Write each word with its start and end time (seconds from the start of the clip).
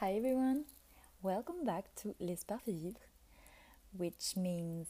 Hi 0.00 0.14
everyone, 0.14 0.64
welcome 1.20 1.62
back 1.62 1.94
to 1.96 2.14
L'espoir 2.18 2.58
fait 2.64 2.72
vivre, 2.72 3.02
which 3.92 4.34
means 4.34 4.86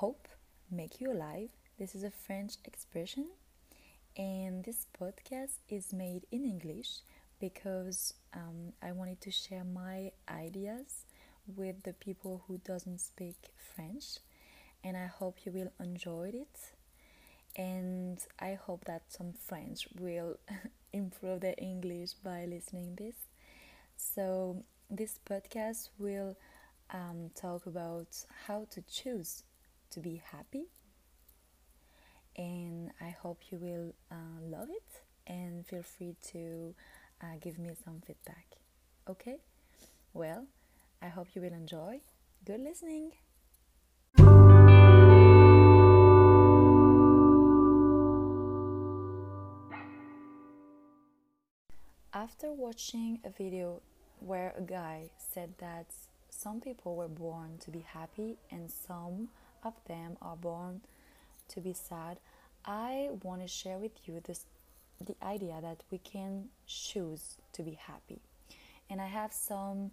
hope 0.00 0.28
make 0.70 0.98
you 0.98 1.12
alive. 1.12 1.50
This 1.78 1.94
is 1.94 2.04
a 2.04 2.10
French 2.10 2.54
expression, 2.64 3.26
and 4.16 4.64
this 4.64 4.86
podcast 4.98 5.58
is 5.68 5.92
made 5.92 6.22
in 6.32 6.46
English 6.46 7.02
because 7.38 8.14
um, 8.32 8.72
I 8.82 8.92
wanted 8.92 9.20
to 9.20 9.30
share 9.30 9.62
my 9.62 10.10
ideas 10.26 11.04
with 11.46 11.82
the 11.82 11.92
people 11.92 12.42
who 12.48 12.56
doesn't 12.64 13.02
speak 13.02 13.52
French, 13.74 14.20
and 14.82 14.96
I 14.96 15.04
hope 15.04 15.44
you 15.44 15.52
will 15.52 15.72
enjoy 15.78 16.30
it. 16.32 16.72
And 17.56 18.18
I 18.38 18.54
hope 18.54 18.86
that 18.86 19.02
some 19.08 19.34
French 19.34 19.86
will 19.98 20.38
improve 20.94 21.42
their 21.42 21.56
English 21.58 22.14
by 22.24 22.46
listening 22.46 22.94
this. 22.96 23.29
So 24.00 24.64
this 24.90 25.18
podcast 25.28 25.90
will 25.98 26.36
um, 26.90 27.30
talk 27.34 27.66
about 27.66 28.08
how 28.46 28.66
to 28.70 28.82
choose 28.82 29.44
to 29.90 30.00
be 30.00 30.22
happy, 30.32 30.66
and 32.36 32.90
I 33.00 33.10
hope 33.10 33.40
you 33.50 33.58
will 33.58 33.94
uh, 34.10 34.40
love 34.42 34.68
it 34.70 35.02
and 35.26 35.66
feel 35.66 35.82
free 35.82 36.16
to 36.32 36.74
uh, 37.22 37.36
give 37.40 37.58
me 37.58 37.70
some 37.84 38.00
feedback. 38.06 38.46
Okay? 39.08 39.38
Well, 40.12 40.46
I 41.02 41.08
hope 41.08 41.28
you 41.34 41.42
will 41.42 41.52
enjoy. 41.52 42.00
Good 42.44 42.60
listening. 42.60 43.12
After 52.20 52.52
watching 52.52 53.18
a 53.24 53.30
video 53.30 53.80
where 54.18 54.52
a 54.54 54.60
guy 54.60 55.08
said 55.16 55.54
that 55.56 55.86
some 56.28 56.60
people 56.60 56.94
were 56.94 57.08
born 57.08 57.56
to 57.60 57.70
be 57.70 57.78
happy 57.78 58.36
and 58.50 58.70
some 58.70 59.28
of 59.64 59.72
them 59.88 60.18
are 60.20 60.36
born 60.36 60.82
to 61.48 61.62
be 61.62 61.72
sad, 61.72 62.18
I 62.66 63.08
want 63.22 63.40
to 63.40 63.48
share 63.48 63.78
with 63.78 64.06
you 64.06 64.20
this 64.22 64.44
the 65.00 65.16
idea 65.22 65.60
that 65.62 65.82
we 65.90 65.96
can 65.96 66.50
choose 66.66 67.38
to 67.54 67.62
be 67.62 67.78
happy. 67.86 68.20
And 68.90 69.00
I 69.00 69.06
have 69.06 69.32
some 69.32 69.90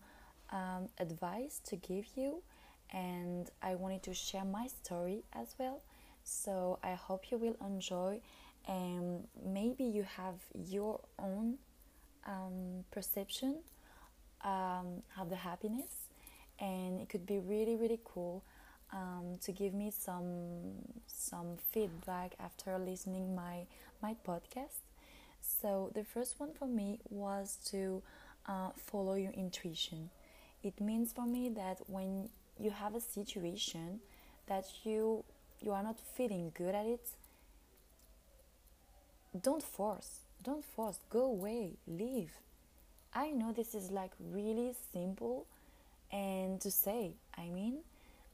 um, 0.52 0.90
advice 1.00 1.62
to 1.68 1.78
give 1.78 2.08
you, 2.18 2.44
and 2.92 3.50
I 3.62 3.76
wanted 3.76 4.04
to 4.04 4.14
share 4.14 4.44
my 4.44 4.68
story 4.68 5.23
as 5.32 5.56
well. 5.58 5.80
So 6.26 6.78
I 6.84 6.96
hope 6.96 7.32
you 7.32 7.38
will 7.38 7.56
enjoy, 7.66 8.20
and 8.68 9.26
maybe 9.46 9.86
you 9.86 10.04
have 10.04 10.36
your 10.54 11.00
own 11.18 11.60
um, 12.28 12.83
perception 12.92 13.58
um, 14.44 15.03
of 15.20 15.30
the 15.30 15.36
happiness, 15.36 16.09
and 16.59 17.02
it 17.02 17.09
could 17.09 17.25
be 17.25 17.39
really 17.39 17.75
really 17.75 18.00
cool 18.06 18.44
um, 18.94 19.38
to 19.42 19.52
give 19.52 19.73
me 19.73 19.92
some 19.92 20.73
some 21.08 21.58
feedback 21.72 22.36
after 22.39 22.78
listening 22.78 23.36
my 23.36 23.66
my 24.02 24.16
podcast. 24.28 24.81
So 25.42 25.92
the 25.94 26.03
first 26.03 26.39
one 26.39 26.53
for 26.53 26.67
me 26.67 27.00
was 27.09 27.58
to 27.72 28.02
uh, 28.48 28.70
follow 28.75 29.16
your 29.16 29.31
intuition. 29.31 30.09
It 30.64 30.80
means 30.81 31.14
for 31.14 31.25
me 31.25 31.50
that 31.50 31.80
when 31.88 32.30
you 32.59 32.72
have 32.72 32.95
a 32.95 33.02
situation 33.02 34.00
that 34.48 34.66
you 34.83 35.23
you 35.61 35.72
are 35.72 35.83
not 35.83 36.00
feeling 36.00 36.52
good 36.55 36.75
at 36.75 36.86
it, 36.86 37.08
don't 39.42 39.64
force. 39.64 40.27
Don't 40.48 40.64
force. 40.64 40.98
Go 41.09 41.26
away. 41.26 41.73
Leave. 41.86 42.31
I 43.14 43.31
know 43.31 43.52
this 43.52 43.76
is 43.76 43.92
like 43.92 44.12
really 44.31 44.73
simple 44.94 45.45
and 46.09 46.62
to 46.62 46.72
say, 46.72 47.12
I 47.38 47.50
mean, 47.50 47.80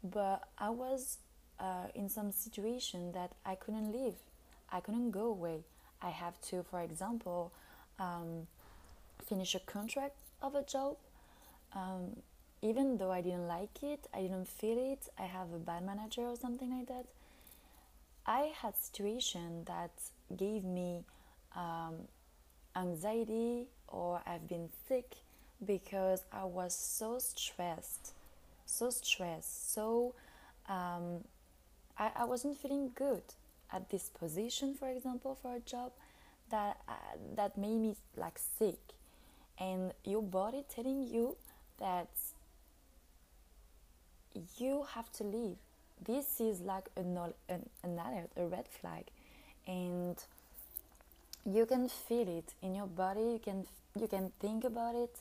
but 0.03 0.47
I 0.59 0.69
was 0.69 1.17
uh, 1.59 1.87
in 1.95 2.09
some 2.09 2.31
situation 2.31 3.13
that 3.13 3.31
I 3.43 3.55
couldn't 3.55 3.91
leave. 3.91 4.13
I 4.71 4.79
couldn't 4.79 5.09
go 5.09 5.25
away. 5.25 5.61
I 6.03 6.11
have 6.11 6.39
to, 6.49 6.61
for 6.61 6.81
example, 6.81 7.51
um, 7.99 8.45
finish 9.25 9.55
a 9.55 9.59
contract 9.59 10.17
of 10.39 10.53
a 10.53 10.61
job. 10.61 10.97
Um, 11.75 12.17
even 12.61 12.97
though 12.97 13.11
I 13.11 13.21
didn't 13.21 13.47
like 13.47 13.81
it, 13.81 14.05
I 14.13 14.21
didn't 14.21 14.47
feel 14.47 14.77
it, 14.77 15.07
I 15.17 15.23
have 15.23 15.51
a 15.51 15.57
bad 15.57 15.83
manager 15.83 16.21
or 16.21 16.35
something 16.35 16.69
like 16.77 16.87
that. 16.89 17.05
I 18.27 18.51
had 18.61 18.77
situation 18.77 19.63
that 19.65 19.91
gave 20.37 20.63
me 20.63 21.05
um, 21.55 22.07
anxiety 22.75 23.67
or 23.87 24.21
I've 24.25 24.47
been 24.47 24.69
sick 24.87 25.15
because 25.65 26.23
I 26.31 26.43
was 26.43 26.75
so 26.75 27.19
stressed, 27.19 28.13
so 28.65 28.89
stressed, 28.89 29.73
so 29.73 30.13
um, 30.67 31.23
I, 31.97 32.11
I 32.17 32.25
wasn't 32.25 32.57
feeling 32.57 32.91
good 32.95 33.23
at 33.71 33.89
this 33.89 34.09
position, 34.09 34.73
for 34.73 34.89
example, 34.89 35.37
for 35.41 35.55
a 35.55 35.59
job 35.59 35.91
that 36.49 36.77
uh, 36.87 36.93
that 37.35 37.57
made 37.57 37.77
me 37.77 37.95
like 38.17 38.37
sick, 38.37 38.79
and 39.59 39.93
your 40.03 40.21
body 40.21 40.63
telling 40.73 41.07
you 41.07 41.37
that 41.79 42.09
you 44.57 44.85
have 44.95 45.11
to 45.13 45.23
leave. 45.23 45.57
This 46.03 46.41
is 46.41 46.59
like 46.59 46.89
an, 46.97 47.17
an, 47.47 47.69
an 47.83 47.99
alert, 47.99 48.29
a 48.35 48.45
red 48.45 48.67
flag, 48.67 49.05
and 49.67 50.17
you 51.45 51.65
can 51.65 51.89
feel 51.89 52.27
it 52.27 52.53
in 52.61 52.75
your 52.75 52.87
body. 52.87 53.21
You 53.21 53.39
can 53.43 53.65
you 53.99 54.07
can 54.07 54.31
think 54.39 54.63
about 54.63 54.95
it, 54.95 55.19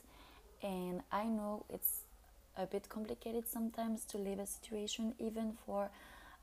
and 0.61 1.01
I 1.11 1.25
know 1.25 1.65
it's 1.69 2.01
a 2.57 2.65
bit 2.65 2.89
complicated 2.89 3.47
sometimes 3.47 4.05
to 4.05 4.17
leave 4.17 4.39
a 4.39 4.45
situation, 4.45 5.15
even 5.19 5.53
for 5.65 5.89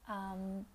um, 0.08 0.66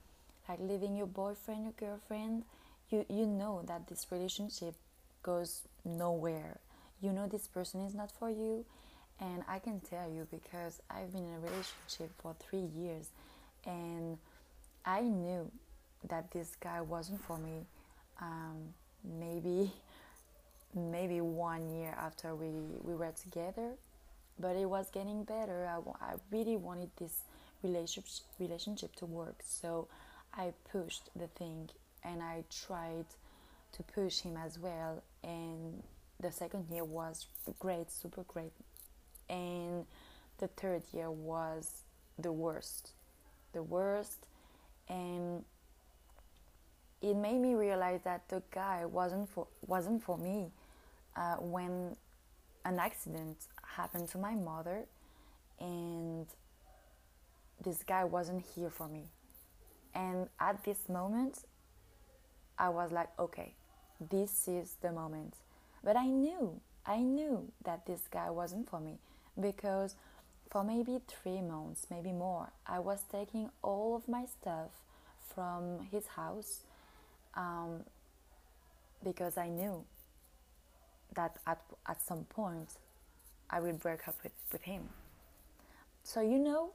like 0.50 0.60
leaving 0.60 0.96
your 0.96 1.08
boyfriend, 1.08 1.64
your 1.64 1.74
girlfriend. 1.74 2.44
You 2.90 3.06
you 3.10 3.26
know 3.26 3.64
that 3.68 3.88
this 3.88 4.08
relationship 4.12 4.76
goes 5.24 5.62
nowhere. 5.84 6.58
You 7.02 7.14
know 7.14 7.28
this 7.28 7.48
person 7.48 7.82
is 7.82 7.94
not 7.94 8.12
for 8.12 8.30
you, 8.30 8.66
and 9.20 9.44
I 9.48 9.60
can 9.60 9.80
tell 9.82 10.10
you 10.10 10.28
because 10.32 10.82
I've 10.90 11.14
been 11.14 11.26
in 11.26 11.34
a 11.36 11.40
relationship 11.40 12.12
for 12.22 12.36
three 12.40 12.68
years, 12.76 13.10
and 13.66 14.18
I 14.86 15.02
knew 15.02 15.52
that 16.08 16.32
this 16.32 16.56
guy 16.60 16.82
wasn't 16.82 17.22
for 17.24 17.38
me. 17.38 17.66
Um, 18.22 18.74
maybe 19.20 19.72
maybe 20.74 21.22
one 21.22 21.70
year 21.70 21.96
after 21.98 22.36
we, 22.36 22.50
we 22.84 22.94
were 22.94 23.12
together 23.12 23.72
but 24.38 24.58
it 24.58 24.66
was 24.66 24.90
getting 24.92 25.24
better. 25.24 25.66
I, 25.66 26.06
I 26.06 26.14
really 26.30 26.58
wanted 26.58 26.90
this 26.98 27.22
relationship 27.64 28.06
relationship 28.40 28.96
to 28.96 29.06
work 29.06 29.38
so 29.44 29.88
i 30.34 30.54
pushed 30.72 31.10
the 31.16 31.28
thing 31.28 31.70
and 32.04 32.22
i 32.22 32.44
tried 32.50 33.06
to 33.72 33.82
push 33.84 34.20
him 34.20 34.38
as 34.38 34.60
well 34.60 35.02
and 35.24 35.82
the 36.20 36.32
second 36.32 36.66
year 36.70 36.84
was 36.84 37.26
great 37.60 37.92
super 37.92 38.24
great 38.24 38.52
and 39.30 39.86
the 40.38 40.48
third 40.48 40.84
year 40.94 41.10
was 41.10 41.84
the 42.20 42.32
worst 42.32 42.92
the 43.54 43.64
worst 43.64 44.28
and 44.90 45.44
it 47.06 47.16
made 47.16 47.40
me 47.40 47.54
realize 47.54 48.02
that 48.04 48.28
the 48.30 48.42
guy 48.50 48.84
wasn't 48.84 49.30
for 49.30 49.46
wasn't 49.68 50.02
for 50.02 50.18
me 50.18 50.50
uh, 51.16 51.36
when 51.36 51.96
an 52.66 52.80
accident 52.80 53.38
happened 53.64 54.10
to 54.10 54.18
my 54.18 54.34
mother 54.34 54.86
and 55.60 56.26
this 57.64 57.84
guy 57.84 58.04
wasn't 58.04 58.44
here 58.56 58.72
for 58.72 58.88
me. 58.88 59.04
And 59.94 60.28
at 60.40 60.64
this 60.64 60.90
moment 60.90 61.46
i 62.58 62.70
was 62.70 62.92
like 62.92 63.10
okay 63.20 63.54
this 64.10 64.48
is 64.48 64.76
the 64.82 64.92
moment. 64.92 65.36
But 65.84 65.96
i 65.96 66.08
knew 66.08 66.60
i 66.88 66.98
knew 66.98 67.52
that 67.64 67.86
this 67.86 68.02
guy 68.10 68.32
wasn't 68.32 68.68
for 68.68 68.80
me 68.80 68.98
because 69.40 69.96
for 70.50 70.64
maybe 70.64 71.00
three 71.08 71.42
months 71.42 71.88
maybe 71.90 72.12
more 72.12 72.52
i 72.66 72.80
was 72.80 73.04
taking 73.12 73.50
all 73.62 73.96
of 73.96 74.08
my 74.08 74.26
stuff 74.26 74.72
from 75.34 75.80
his 75.92 76.06
house 76.08 76.62
um, 77.36 77.82
because 79.04 79.38
I 79.38 79.50
knew 79.50 79.84
that 81.16 81.38
at, 81.48 81.62
at 81.88 82.02
some 82.02 82.24
point 82.26 82.78
I 83.50 83.60
will 83.60 83.74
break 83.74 84.08
up 84.08 84.16
with, 84.24 84.34
with 84.52 84.64
him. 84.64 84.90
So 86.04 86.22
you 86.22 86.40
know, 86.40 86.72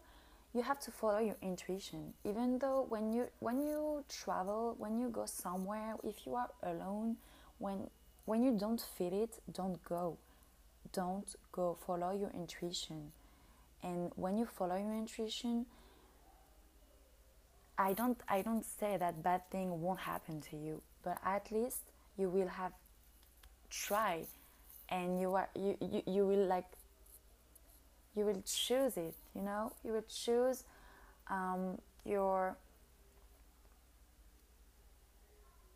you 0.54 0.62
have 0.62 0.80
to 0.80 0.90
follow 0.90 1.18
your 1.18 1.36
intuition. 1.42 2.14
Even 2.24 2.58
though 2.58 2.86
when 2.88 3.12
you 3.12 3.28
when 3.38 3.60
you 3.60 4.04
travel, 4.08 4.74
when 4.78 4.98
you 4.98 5.08
go 5.08 5.26
somewhere, 5.26 5.94
if 6.02 6.26
you 6.26 6.34
are 6.34 6.50
alone, 6.62 7.16
when 7.58 7.88
when 8.24 8.42
you 8.42 8.52
don't 8.58 8.80
feel 8.80 9.12
it, 9.12 9.38
don't 9.52 9.82
go. 9.84 10.18
Don't 10.92 11.34
go. 11.52 11.76
Follow 11.86 12.12
your 12.12 12.30
intuition. 12.34 13.12
And 13.82 14.12
when 14.16 14.36
you 14.36 14.46
follow 14.46 14.76
your 14.76 14.94
intuition, 14.94 15.66
I 17.81 17.94
don't 17.94 18.21
I 18.29 18.43
don't 18.43 18.65
say 18.65 18.99
that 18.99 19.23
bad 19.23 19.50
thing 19.50 19.81
won't 19.81 20.00
happen 20.00 20.43
to 20.50 20.56
you, 20.56 20.82
but 21.03 21.17
at 21.25 21.50
least 21.50 21.81
you 22.19 22.29
will 22.29 22.49
have 22.49 22.73
tried 23.71 24.27
and 24.91 25.19
you 25.19 25.35
are 25.35 25.49
you, 25.55 25.79
you, 25.81 26.03
you 26.06 26.27
will 26.27 26.44
like 26.44 26.67
you 28.15 28.27
will 28.27 28.43
choose 28.44 28.99
it 28.99 29.15
you 29.35 29.41
know? 29.41 29.73
You 29.82 29.93
will 29.93 30.05
choose 30.06 30.65
um, 31.31 31.79
your 32.05 32.59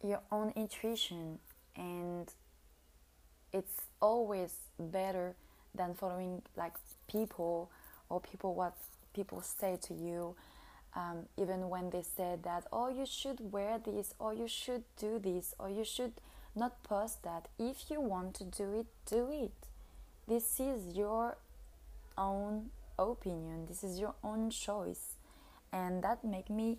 your 0.02 0.20
own 0.30 0.52
intuition 0.56 1.38
and 1.74 2.30
it's 3.50 3.80
always 4.02 4.54
better 4.78 5.36
than 5.74 5.94
following 5.94 6.42
like 6.54 6.74
people 7.08 7.70
or 8.10 8.20
people 8.20 8.54
what 8.54 8.76
people 9.14 9.40
say 9.40 9.78
to 9.80 9.94
you 9.94 10.34
um, 10.96 11.26
even 11.36 11.68
when 11.68 11.90
they 11.90 12.02
said 12.02 12.42
that 12.44 12.66
oh 12.72 12.88
you 12.88 13.06
should 13.06 13.52
wear 13.52 13.78
this 13.78 14.14
or 14.18 14.32
you 14.32 14.48
should 14.48 14.84
do 14.98 15.18
this 15.18 15.54
or 15.58 15.68
you 15.68 15.84
should 15.84 16.12
not 16.56 16.82
post 16.84 17.22
that. 17.24 17.48
If 17.58 17.90
you 17.90 18.00
want 18.00 18.34
to 18.34 18.44
do 18.44 18.72
it 18.80 18.86
do 19.06 19.28
it. 19.30 19.52
This 20.26 20.60
is 20.60 20.96
your 20.96 21.36
own 22.16 22.70
opinion. 22.98 23.66
This 23.66 23.82
is 23.84 23.98
your 23.98 24.14
own 24.22 24.50
choice. 24.50 25.16
And 25.72 26.02
that 26.04 26.24
make 26.24 26.48
me 26.48 26.78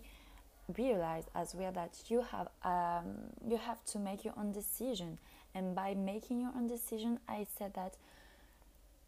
realize 0.76 1.24
as 1.34 1.54
well 1.54 1.70
that 1.72 1.96
you 2.08 2.22
have 2.32 2.48
um, 2.64 3.14
you 3.46 3.56
have 3.58 3.84
to 3.86 3.98
make 3.98 4.24
your 4.24 4.34
own 4.38 4.52
decision. 4.52 5.18
And 5.54 5.74
by 5.74 5.94
making 5.94 6.40
your 6.42 6.52
own 6.54 6.66
decision 6.66 7.18
i 7.28 7.46
said 7.58 7.72
that 7.74 7.94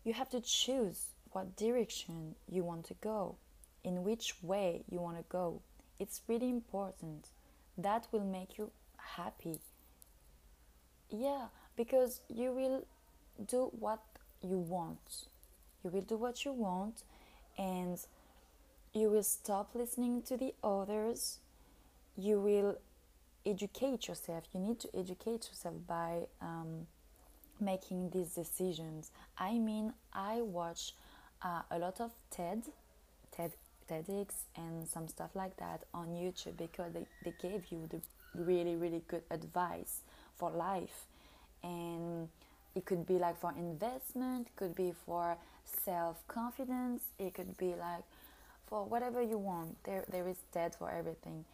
you 0.04 0.14
have 0.14 0.30
to 0.30 0.40
choose 0.40 1.08
what 1.32 1.56
direction 1.56 2.34
you 2.50 2.64
want 2.64 2.86
to 2.86 2.94
go 3.02 3.36
in 3.84 4.04
which 4.04 4.34
way 4.42 4.82
you 4.90 5.00
want 5.00 5.16
to 5.16 5.24
go. 5.28 5.62
It's 5.98 6.22
really 6.28 6.48
important. 6.48 7.28
That 7.76 8.06
will 8.12 8.24
make 8.24 8.58
you 8.58 8.70
happy. 8.98 9.60
Yeah 11.10 11.46
because 11.78 12.20
you 12.28 12.52
will 12.52 12.84
do 13.46 13.70
what 13.78 14.00
you 14.42 14.58
want. 14.58 15.28
You 15.82 15.90
will 15.90 16.02
do 16.02 16.16
what 16.16 16.44
you 16.44 16.52
want 16.52 17.04
and 17.56 17.98
you 18.92 19.08
will 19.08 19.22
stop 19.22 19.70
listening 19.74 20.22
to 20.22 20.36
the 20.36 20.52
others. 20.62 21.38
You 22.16 22.40
will 22.40 22.78
educate 23.46 24.08
yourself. 24.08 24.44
You 24.52 24.60
need 24.60 24.80
to 24.80 24.88
educate 24.92 25.48
yourself 25.48 25.76
by 25.86 26.26
um, 26.42 26.88
making 27.60 28.10
these 28.10 28.34
decisions. 28.34 29.12
I 29.38 29.58
mean 29.58 29.94
i 30.12 30.40
watch 30.40 30.94
uh, 31.42 31.62
a 31.70 31.78
lot 31.78 32.00
of 32.00 32.10
ted 32.30 32.64
ted 32.64 32.72
TEDx 33.88 34.28
and 34.56 34.86
some 34.86 35.08
stuff 35.08 35.30
like 35.34 35.56
that 35.58 35.84
on 35.94 36.08
YouTube 36.08 36.56
because 36.56 36.92
they, 36.92 37.06
they 37.24 37.34
gave 37.40 37.66
you 37.70 37.88
the 37.90 38.00
really 38.34 38.76
really 38.76 39.02
good 39.08 39.22
advice 39.30 40.00
for 40.36 40.50
life. 40.50 41.06
And 41.62 42.28
it 42.74 42.84
could 42.84 43.06
be 43.06 43.14
like 43.14 43.40
for 43.40 43.52
investment 43.56 44.48
could 44.56 44.74
be 44.74 44.92
for 45.04 45.36
self-confidence 45.84 47.02
it 47.18 47.34
could 47.34 47.56
be 47.56 47.74
like 47.74 48.04
for 48.66 48.84
whatever 48.84 49.20
you 49.22 49.36
want 49.36 49.82
there 49.84 50.04
there 50.10 50.28
is 50.28 50.36
TED 50.52 50.74
for 50.74 50.90
everything. 50.90 51.44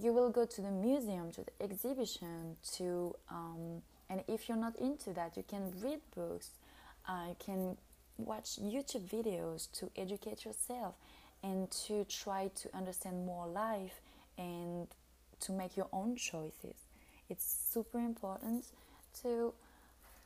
You 0.00 0.12
will 0.12 0.30
go 0.30 0.46
to 0.46 0.60
the 0.60 0.70
museum, 0.70 1.32
to 1.32 1.44
the 1.44 1.64
exhibition, 1.64 2.56
to 2.76 3.14
um, 3.30 3.82
and 4.08 4.22
if 4.28 4.48
you're 4.48 4.58
not 4.58 4.76
into 4.76 5.12
that, 5.14 5.36
you 5.36 5.44
can 5.48 5.72
read 5.82 6.00
books, 6.14 6.50
uh, 7.08 7.26
you 7.28 7.36
can 7.38 7.76
watch 8.18 8.58
YouTube 8.60 9.08
videos 9.08 9.70
to 9.72 9.90
educate 9.96 10.44
yourself 10.44 10.94
and 11.42 11.70
to 11.70 12.04
try 12.04 12.50
to 12.54 12.76
understand 12.76 13.26
more 13.26 13.46
life 13.46 14.00
and 14.38 14.88
to 15.40 15.52
make 15.52 15.76
your 15.76 15.88
own 15.92 16.16
choices. 16.16 16.76
It's 17.28 17.68
super 17.72 17.98
important 17.98 18.66
to 19.22 19.52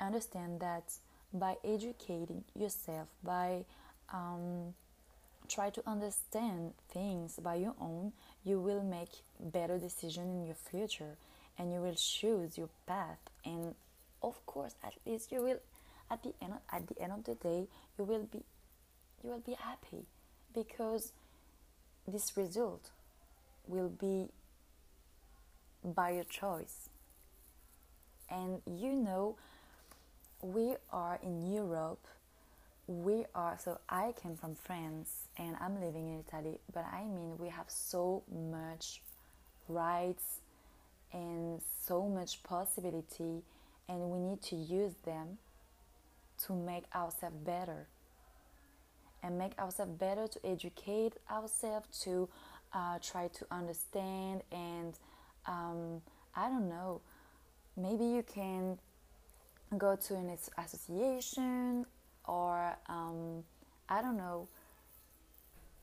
understand 0.00 0.60
that 0.60 0.92
by 1.32 1.56
educating 1.64 2.44
yourself, 2.54 3.08
by 3.22 3.64
um, 4.12 4.74
try 5.48 5.70
to 5.70 5.82
understand 5.86 6.72
things 6.90 7.38
by 7.42 7.56
your 7.56 7.74
own, 7.80 8.12
you 8.44 8.60
will 8.60 8.82
make 8.82 9.10
better 9.40 9.78
decisions 9.78 10.34
in 10.34 10.46
your 10.46 10.56
future 10.56 11.16
and 11.58 11.72
you 11.72 11.80
will 11.80 11.94
choose 11.94 12.58
your 12.58 12.68
path 12.86 13.18
and 13.44 13.74
of 14.22 14.44
course 14.46 14.74
at 14.84 14.92
least 15.06 15.32
you 15.32 15.42
will 15.42 15.58
at 16.10 16.22
the 16.22 16.32
end 16.42 16.54
at 16.72 16.86
the 16.86 17.00
end 17.00 17.12
of 17.12 17.24
the 17.24 17.34
day 17.34 17.66
you 17.98 18.04
will 18.04 18.24
be 18.30 18.42
you 19.22 19.30
will 19.30 19.40
be 19.40 19.54
happy 19.54 20.04
because 20.56 21.12
this 22.08 22.36
result 22.36 22.90
will 23.68 23.90
be 23.90 24.28
by 25.84 26.10
your 26.10 26.24
choice. 26.24 26.88
And 28.30 28.62
you 28.66 28.92
know 28.92 29.36
we 30.40 30.74
are 30.92 31.18
in 31.22 31.52
Europe. 31.52 32.04
We 32.88 33.24
are 33.34 33.58
so 33.58 33.80
i 33.88 34.12
came 34.22 34.36
from 34.36 34.54
france 34.54 35.26
and 35.36 35.56
i'm 35.60 35.80
living 35.80 36.06
in 36.06 36.20
italy 36.20 36.60
but 36.72 36.84
i 36.92 37.02
mean 37.02 37.36
we 37.36 37.48
have 37.48 37.66
so 37.68 38.22
much 38.32 39.00
rights 39.68 40.40
and 41.12 41.60
so 41.84 42.06
much 42.06 42.44
possibility 42.44 43.42
and 43.88 43.98
we 44.10 44.20
need 44.20 44.40
to 44.42 44.54
use 44.54 44.94
them 45.04 45.38
to 46.46 46.52
make 46.52 46.84
ourselves 46.94 47.36
better 47.44 47.88
and 49.26 49.36
make 49.38 49.58
ourselves 49.58 49.92
better 49.98 50.26
to 50.28 50.38
educate 50.46 51.14
ourselves 51.30 51.86
to 52.00 52.28
uh, 52.72 52.98
try 53.02 53.28
to 53.28 53.44
understand 53.50 54.42
and 54.52 54.94
um, 55.46 56.00
i 56.34 56.48
don't 56.48 56.68
know 56.68 57.00
maybe 57.76 58.04
you 58.04 58.22
can 58.22 58.78
go 59.78 59.96
to 59.96 60.14
an 60.14 60.30
association 60.58 61.84
or 62.26 62.76
um, 62.88 63.44
I 63.88 64.02
don't 64.02 64.16
know, 64.16 64.48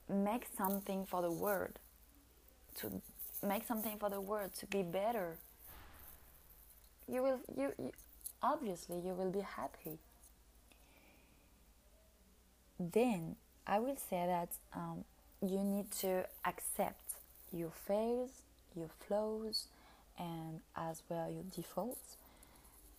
make 0.10 0.46
something 0.58 1.06
for 1.06 1.22
the 1.22 1.32
world, 1.32 1.80
to 2.80 3.02
make 3.46 3.66
something 3.66 3.98
for 3.98 4.10
the 4.10 4.22
world 4.22 4.52
to 4.60 4.66
be 4.66 4.84
better. 4.84 5.38
You 7.08 7.24
will, 7.24 7.40
you, 7.58 7.74
you 7.78 7.92
obviously, 8.42 8.98
you 8.98 9.14
will 9.14 9.32
be 9.32 9.42
happy. 9.42 10.00
Then 12.80 13.36
I 13.66 13.80
will 13.80 13.98
say 13.98 14.26
that 14.26 14.50
um, 14.74 15.06
you 15.42 15.60
need 15.60 15.92
to 16.00 16.26
accept 16.46 17.02
your 17.52 17.72
fails, 17.88 18.32
your 18.76 18.90
flaws, 19.08 19.68
and 20.18 20.60
as 20.76 21.02
well 21.10 21.30
your 21.30 21.44
defaults. 21.56 22.18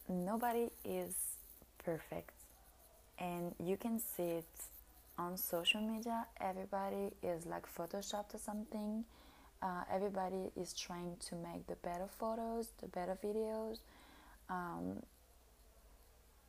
Nobody 0.08 0.70
is 0.84 1.14
perfect 1.84 2.34
and 3.18 3.54
you 3.62 3.76
can 3.76 4.00
see 4.00 4.22
it 4.22 4.44
on 5.18 5.36
social 5.36 5.80
media. 5.80 6.26
Everybody 6.40 7.10
is 7.22 7.46
like 7.46 7.64
photoshopped 7.72 8.34
or 8.34 8.38
something. 8.38 9.04
Uh, 9.62 9.82
everybody 9.90 10.50
is 10.56 10.74
trying 10.74 11.16
to 11.28 11.36
make 11.36 11.66
the 11.66 11.76
better 11.76 12.08
photos 12.18 12.68
the 12.80 12.88
better 12.88 13.16
videos. 13.24 13.78
Um, 14.50 15.02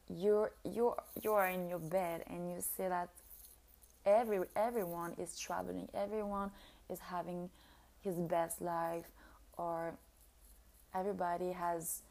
you're 0.09 0.51
you're 0.63 0.95
you're 1.23 1.45
in 1.45 1.67
your 1.67 1.79
bed 1.79 2.23
and 2.27 2.49
you 2.51 2.61
see 2.61 2.87
that 2.87 3.09
every 4.05 4.39
everyone 4.55 5.13
is 5.17 5.37
traveling 5.37 5.87
everyone 5.93 6.51
is 6.89 6.99
having 6.99 7.49
his 8.01 8.15
best 8.15 8.61
life 8.61 9.07
or 9.57 9.93
everybody 10.93 11.51
has 11.51 12.03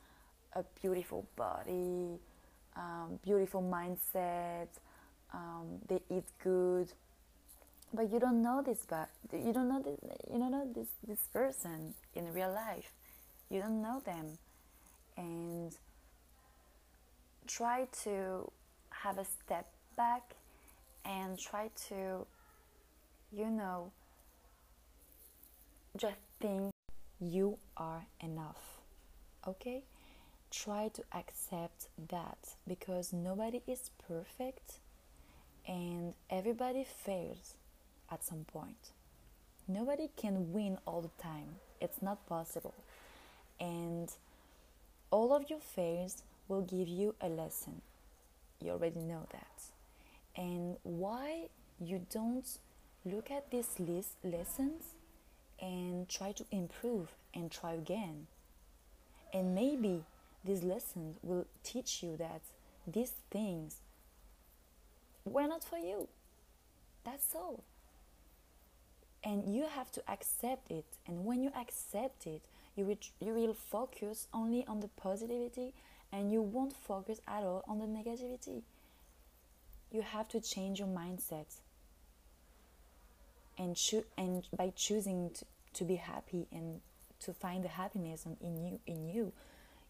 a 0.55 0.65
beautiful 0.81 1.27
body 1.37 2.19
um, 2.77 3.19
beautiful 3.23 3.63
mindset. 3.63 4.69
Um, 5.33 5.79
they 5.89 6.01
eat 6.11 6.25
good, 6.43 6.93
but 7.93 8.13
you 8.13 8.19
don't 8.19 8.43
know 8.43 8.63
this. 8.65 8.85
But 8.89 9.09
you 9.33 9.53
don't 9.53 9.69
know 9.69 9.83
this. 9.83 9.99
You 10.33 10.39
don't 10.39 10.51
know 10.51 10.69
this 10.75 10.89
this 11.07 11.21
person 11.33 11.95
in 12.15 12.33
real 12.33 12.53
life. 12.53 12.93
You 13.51 13.61
don't 13.61 13.83
know 13.83 14.01
them, 14.05 14.39
and 15.17 15.75
try 17.47 17.87
to 18.05 18.51
have 18.91 19.19
a 19.19 19.25
step 19.25 19.67
back 19.97 20.35
and 21.05 21.39
try 21.39 21.71
to, 21.89 22.27
you 23.33 23.51
know, 23.51 23.93
just 25.97 26.17
think 26.41 26.71
you 27.21 27.59
are 27.77 28.07
enough. 28.21 28.81
Okay? 29.47 29.83
try 30.55 30.89
to 30.89 31.03
accept 31.13 31.89
that 32.11 32.55
because 32.67 33.13
nobody 33.13 33.61
is 33.67 33.91
perfect 34.07 34.75
and 35.67 36.15
everybody 36.31 36.85
fails 36.85 37.55
at 38.11 38.23
some 38.23 38.45
point. 38.45 38.93
Nobody 39.67 40.11
can 40.17 40.53
win 40.53 40.79
all 40.87 41.01
the 41.01 41.23
time, 41.23 41.57
it's 41.81 42.03
not 42.03 42.27
possible. 42.27 42.75
And 43.59 44.13
all 45.11 45.35
of 45.35 45.49
your 45.49 45.59
fails 45.59 46.23
will 46.49 46.63
give 46.63 46.89
you 46.89 47.15
a 47.21 47.29
lesson. 47.29 47.81
You 48.61 48.73
already 48.73 49.01
know 49.01 49.27
that. 49.33 49.63
And 50.37 50.77
why 50.83 51.49
you 51.81 52.07
don't 52.11 52.47
look 53.05 53.31
at 53.31 53.51
these 53.51 53.79
list 53.79 54.17
lessons 54.23 54.95
and 55.61 56.09
try 56.09 56.33
to 56.33 56.45
improve 56.51 57.09
and 57.35 57.51
try 57.51 57.73
again. 57.73 58.27
And 59.33 59.55
maybe 59.55 60.05
these 60.45 60.63
lessons 60.63 61.19
will 61.23 61.47
teach 61.63 62.03
you 62.03 62.17
that 62.17 62.43
these 62.87 63.13
things 63.31 63.77
were 65.25 65.47
not 65.47 65.65
for 65.65 65.79
you. 65.79 66.09
That's 67.05 67.35
all. 67.35 67.65
And 69.23 69.55
you 69.55 69.67
have 69.67 69.91
to 69.93 70.03
accept 70.11 70.71
it. 70.71 70.85
And 71.07 71.25
when 71.25 71.43
you 71.43 71.51
accept 71.59 72.27
it, 72.27 72.43
you 72.77 72.85
will, 72.85 72.99
you 73.21 73.33
will 73.33 73.55
focus 73.55 74.29
only 74.35 74.67
on 74.67 74.81
the 74.81 74.89
positivity 74.89 75.73
and 76.15 76.33
you 76.33 76.41
won't 76.41 76.73
focus 76.73 77.21
at 77.27 77.43
all 77.43 77.65
on 77.67 77.81
the 77.81 77.87
negativity. 77.87 78.63
You 79.91 80.03
have 80.03 80.29
to 80.29 80.41
change 80.41 80.79
your 80.79 80.89
mindset. 80.89 81.47
And, 83.59 83.77
cho- 83.77 84.05
and 84.17 84.47
by 84.57 84.73
choosing 84.77 85.31
to, 85.35 85.45
to 85.75 85.85
be 85.85 85.97
happy 85.97 86.47
and 86.53 86.81
to 87.21 87.33
find 87.33 87.65
the 87.65 87.69
happiness 87.69 88.27
in 88.41 88.65
you, 88.65 88.81
in 88.87 89.09
you, 89.09 89.33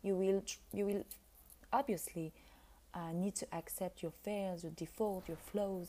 you 0.03 0.15
will 0.15 0.43
you 0.73 0.87
will 0.87 1.05
obviously 1.73 2.33
uh, 2.95 3.13
need 3.13 3.35
to 3.37 3.47
accept 3.55 4.03
your 4.03 4.13
fails, 4.23 4.63
your 4.63 4.73
default, 4.73 5.29
your 5.29 5.39
flaws. 5.53 5.89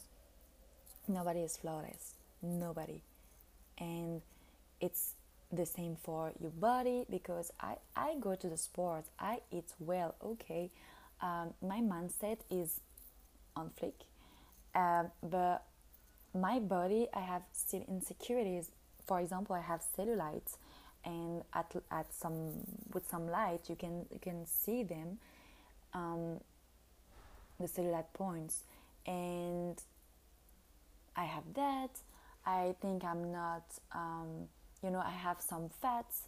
Nobody 1.08 1.42
is 1.42 1.58
flawless. 1.58 2.16
Nobody. 2.42 3.02
And 3.78 4.22
it's 4.82 5.14
the 5.52 5.66
same 5.66 5.96
for 5.96 6.32
your 6.40 6.52
body 6.52 7.06
because 7.10 7.52
I, 7.60 7.76
I 7.96 8.16
go 8.20 8.36
to 8.36 8.50
the 8.50 8.58
sport, 8.58 9.06
I 9.20 9.40
eat 9.52 9.74
well, 9.80 10.16
okay. 10.24 10.72
Um, 11.22 11.54
my 11.62 11.80
mindset 11.80 12.40
is 12.50 12.82
on 13.56 13.72
flick. 13.78 13.96
Um, 14.74 15.12
but 15.24 15.64
my 16.34 16.60
body, 16.60 17.08
I 17.14 17.22
have 17.22 17.44
still 17.54 17.86
insecurities. 17.88 18.72
For 19.08 19.22
example, 19.22 19.56
I 19.56 19.62
have 19.62 19.82
cellulite 19.98 20.58
and 21.06 21.44
at, 21.54 21.72
at 21.92 22.14
some 22.14 22.52
with 22.94 23.08
some 23.08 23.28
light 23.28 23.62
you 23.70 23.76
can 23.76 24.06
you 24.12 24.20
can 24.20 24.46
see 24.46 24.84
them 24.84 25.20
um, 25.94 26.40
the 27.60 27.68
cellulite 27.68 28.12
points 28.14 28.64
and 29.06 29.82
I 31.16 31.26
have 31.26 31.44
that 31.54 31.92
I 32.46 32.76
think 32.82 33.04
I'm 33.04 33.32
not 33.32 33.64
um, 33.94 34.48
you 34.86 34.92
know 34.92 35.00
I 35.00 35.10
have 35.10 35.42
some 35.42 35.70
fats 35.82 36.28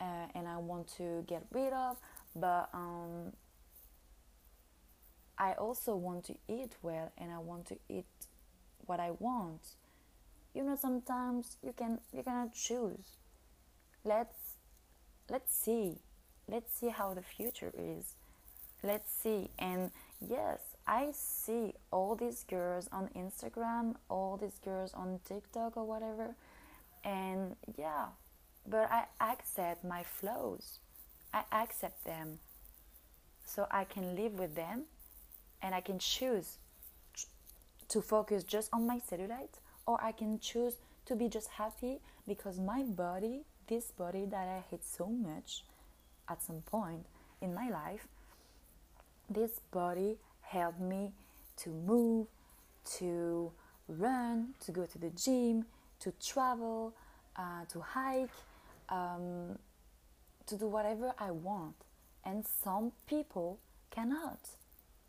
uh, 0.00 0.26
and 0.34 0.48
I 0.48 0.56
want 0.56 0.88
to 0.96 1.22
get 1.26 1.44
rid 1.52 1.72
of 1.74 1.98
but 2.34 2.70
um, 2.72 3.34
I 5.38 5.52
also 5.52 5.94
want 5.96 6.24
to 6.24 6.34
eat 6.48 6.72
well 6.82 7.12
and 7.18 7.30
I 7.30 7.38
want 7.38 7.66
to 7.66 7.76
eat 7.88 8.06
what 8.86 9.00
I 9.00 9.10
want. 9.18 9.60
You 10.54 10.64
know 10.64 10.76
sometimes 10.76 11.58
you 11.62 11.74
can 11.76 12.00
you 12.12 12.22
cannot 12.22 12.54
choose. 12.54 13.18
Let's 14.04 14.56
let's 15.28 15.54
see. 15.54 15.98
Let's 16.48 16.74
see 16.74 16.88
how 16.88 17.12
the 17.14 17.22
future 17.22 17.72
is. 17.76 18.14
Let's 18.82 19.12
see. 19.12 19.50
And 19.58 19.90
yes 20.26 20.60
i 20.86 21.10
see 21.12 21.72
all 21.90 22.14
these 22.14 22.44
girls 22.44 22.88
on 22.92 23.08
instagram 23.16 23.94
all 24.10 24.36
these 24.36 24.58
girls 24.62 24.92
on 24.92 25.18
tiktok 25.26 25.76
or 25.76 25.84
whatever 25.84 26.34
and 27.04 27.56
yeah 27.78 28.06
but 28.66 28.90
i 28.90 29.04
accept 29.20 29.84
my 29.84 30.02
flaws. 30.02 30.78
I 31.32 31.44
accept 31.52 32.04
them 32.04 32.38
so 33.46 33.66
i 33.70 33.84
can 33.84 34.16
live 34.16 34.34
with 34.34 34.54
them 34.54 34.84
and 35.62 35.74
i 35.74 35.80
can 35.80 35.98
choose 35.98 36.58
to 37.88 38.00
focus 38.02 38.44
just 38.44 38.68
on 38.72 38.86
my 38.86 39.00
cellulite 39.00 39.58
or 39.86 39.98
i 40.02 40.12
can 40.12 40.38
choose 40.38 40.74
to 41.06 41.16
be 41.16 41.28
just 41.28 41.48
happy 41.48 42.00
because 42.26 42.58
my 42.58 42.82
body 42.82 43.44
this 43.70 43.92
body 43.92 44.26
that 44.26 44.48
I 44.48 44.64
hate 44.68 44.84
so 44.84 45.06
much 45.06 45.64
at 46.28 46.42
some 46.42 46.60
point 46.62 47.06
in 47.40 47.54
my 47.54 47.70
life, 47.70 48.06
this 49.30 49.60
body 49.70 50.16
helped 50.42 50.80
me 50.80 51.12
to 51.58 51.70
move, 51.70 52.26
to 52.98 53.52
run, 53.88 54.54
to 54.64 54.72
go 54.72 54.86
to 54.86 54.98
the 54.98 55.10
gym, 55.10 55.66
to 56.00 56.12
travel, 56.24 56.94
uh, 57.36 57.64
to 57.68 57.80
hike, 57.80 58.30
um, 58.88 59.58
to 60.46 60.56
do 60.56 60.66
whatever 60.66 61.12
I 61.18 61.30
want. 61.30 61.76
And 62.24 62.44
some 62.46 62.92
people 63.06 63.58
cannot 63.90 64.40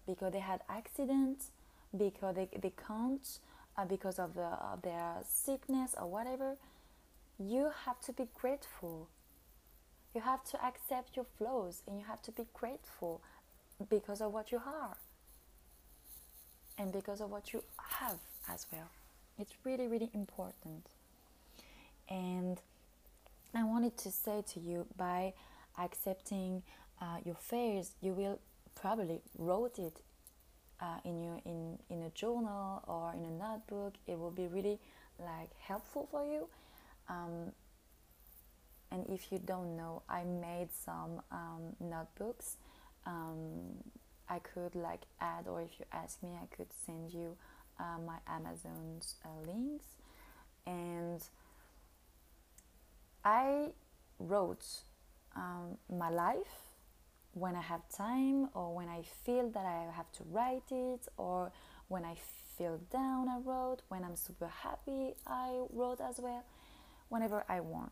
because 0.05 0.33
they 0.33 0.39
had 0.39 0.61
accidents, 0.69 1.51
because 1.97 2.35
they, 2.35 2.49
they 2.61 2.73
can't, 2.87 3.39
uh, 3.77 3.85
because 3.85 4.19
of, 4.19 4.33
the, 4.33 4.41
of 4.41 4.81
their 4.81 5.15
sickness 5.27 5.95
or 5.99 6.07
whatever 6.07 6.57
you 7.39 7.71
have 7.85 7.99
to 8.01 8.13
be 8.13 8.27
grateful. 8.33 9.07
You 10.13 10.21
have 10.21 10.43
to 10.51 10.63
accept 10.63 11.15
your 11.15 11.25
flaws 11.37 11.81
and 11.87 11.97
you 11.97 12.05
have 12.05 12.21
to 12.23 12.31
be 12.31 12.43
grateful 12.53 13.21
because 13.89 14.21
of 14.21 14.33
what 14.33 14.51
you 14.51 14.61
are 14.65 14.97
and 16.77 16.91
because 16.91 17.21
of 17.21 17.31
what 17.31 17.53
you 17.53 17.63
have 17.77 18.19
as 18.49 18.65
well. 18.71 18.89
It's 19.41 19.53
really, 19.65 19.87
really 19.87 20.11
important. 20.13 20.85
And 22.09 22.59
I 23.55 23.63
wanted 23.63 23.97
to 23.97 24.11
say 24.11 24.43
to 24.53 24.59
you 24.59 24.85
by 24.95 25.33
accepting 25.77 26.63
uh, 27.01 27.17
your 27.25 27.35
fears, 27.35 27.91
you 28.01 28.13
will 28.13 28.39
probably 28.75 29.21
wrote 29.37 29.79
it 29.79 30.01
uh, 30.79 30.99
in 31.03 31.21
your 31.23 31.39
in 31.45 31.77
in 31.89 32.03
a 32.03 32.09
journal 32.11 32.83
or 32.87 33.13
in 33.13 33.25
a 33.25 33.31
notebook. 33.31 33.95
It 34.07 34.17
will 34.19 34.31
be 34.31 34.47
really 34.47 34.79
like 35.19 35.51
helpful 35.67 36.07
for 36.11 36.23
you 36.25 36.47
um, 37.09 37.51
and 38.91 39.05
if 39.09 39.31
you 39.31 39.39
don't 39.39 39.75
know, 39.77 40.03
I 40.09 40.23
made 40.23 40.69
some 40.71 41.21
um, 41.31 41.75
notebooks. 41.79 42.57
Um, 43.05 43.83
I 44.29 44.39
could 44.39 44.75
like 44.75 45.01
add, 45.19 45.47
or 45.47 45.61
if 45.61 45.79
you 45.79 45.85
ask 45.91 46.21
me, 46.23 46.31
I 46.41 46.53
could 46.55 46.67
send 46.85 47.11
you 47.11 47.37
uh, 47.81 47.99
my 48.05 48.17
Amazon's 48.27 49.15
uh, 49.25 49.29
links. 49.47 49.85
And 50.67 51.21
I 53.25 53.69
wrote 54.19 54.65
um, 55.35 55.77
my 55.89 56.09
life 56.09 56.55
when 57.33 57.55
I 57.55 57.61
have 57.61 57.81
time, 57.89 58.49
or 58.53 58.75
when 58.75 58.89
I 58.89 59.03
feel 59.25 59.49
that 59.49 59.65
I 59.65 59.89
have 59.95 60.11
to 60.13 60.23
write 60.29 60.69
it, 60.69 61.07
or 61.17 61.51
when 61.87 62.03
I 62.03 62.15
feel 62.57 62.79
down, 62.91 63.29
I 63.29 63.37
wrote. 63.39 63.81
When 63.87 64.03
I'm 64.03 64.17
super 64.17 64.47
happy, 64.47 65.15
I 65.25 65.63
wrote 65.71 66.01
as 66.01 66.19
well 66.19 66.43
whenever 67.09 67.45
I 67.47 67.61
want. 67.61 67.91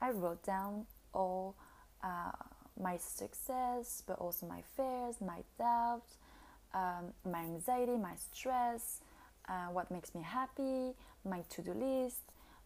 I 0.00 0.10
wrote 0.10 0.44
down 0.44 0.86
all 1.14 1.56
uh, 2.04 2.32
my 2.78 2.98
success, 2.98 4.02
but 4.06 4.18
also 4.18 4.46
my 4.46 4.62
fears, 4.76 5.16
my 5.20 5.40
doubts, 5.58 6.16
um, 6.74 7.14
my 7.24 7.40
anxiety, 7.40 7.96
my 7.96 8.14
stress, 8.16 9.00
uh, 9.48 9.66
what 9.72 9.90
makes 9.90 10.14
me 10.14 10.22
happy, 10.22 10.94
my 11.24 11.42
to 11.50 11.62
do 11.62 11.72
list, 11.72 12.22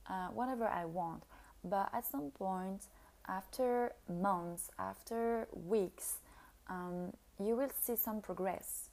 uh, 0.09 0.29
whatever 0.29 0.67
I 0.67 0.85
want. 0.85 1.23
But 1.65 1.91
at 1.93 2.07
some 2.07 2.31
point, 2.31 2.83
after 3.29 3.93
months, 4.09 4.71
after 4.79 5.47
weeks, 5.53 6.17
um, 6.69 7.13
you 7.39 7.57
will 7.57 7.71
see 7.83 7.97
some 7.97 8.21
progress. 8.21 8.89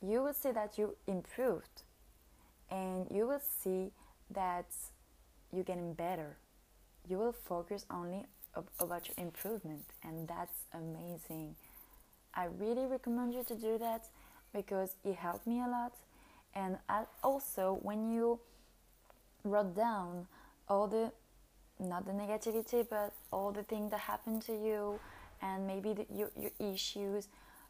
You 0.00 0.22
will 0.22 0.32
see 0.32 0.52
that 0.52 0.78
you 0.78 0.96
improved, 1.06 1.82
and 2.70 3.06
you 3.10 3.26
will 3.26 3.40
see 3.62 3.90
that 4.30 4.66
you're 5.52 5.64
getting 5.64 5.94
better. 5.94 6.36
You 7.08 7.18
will 7.18 7.32
focus 7.32 7.84
only 7.90 8.26
about 8.78 9.08
your 9.08 9.14
improvement, 9.26 9.84
and 10.02 10.28
that's 10.28 10.64
amazing. 10.72 11.56
I 12.34 12.46
really 12.46 12.86
recommend 12.86 13.34
you 13.34 13.42
to 13.44 13.54
do 13.54 13.78
that 13.78 14.06
because 14.52 14.94
it 15.04 15.16
helped 15.16 15.46
me 15.46 15.60
a 15.60 15.68
lot. 15.68 15.92
And 16.58 16.78
also, 17.22 17.78
when 17.82 18.12
you 18.12 18.40
wrote 19.44 19.76
down 19.76 20.26
all 20.68 20.86
the 20.88 21.12
not 21.80 22.04
the 22.04 22.12
negativity, 22.12 22.84
but 22.88 23.14
all 23.32 23.52
the 23.52 23.62
things 23.62 23.92
that 23.92 24.00
happened 24.00 24.42
to 24.42 24.52
you, 24.52 24.98
and 25.40 25.64
maybe 25.64 25.92
the, 25.92 26.06
your, 26.12 26.30
your 26.36 26.50
issues, 26.58 27.28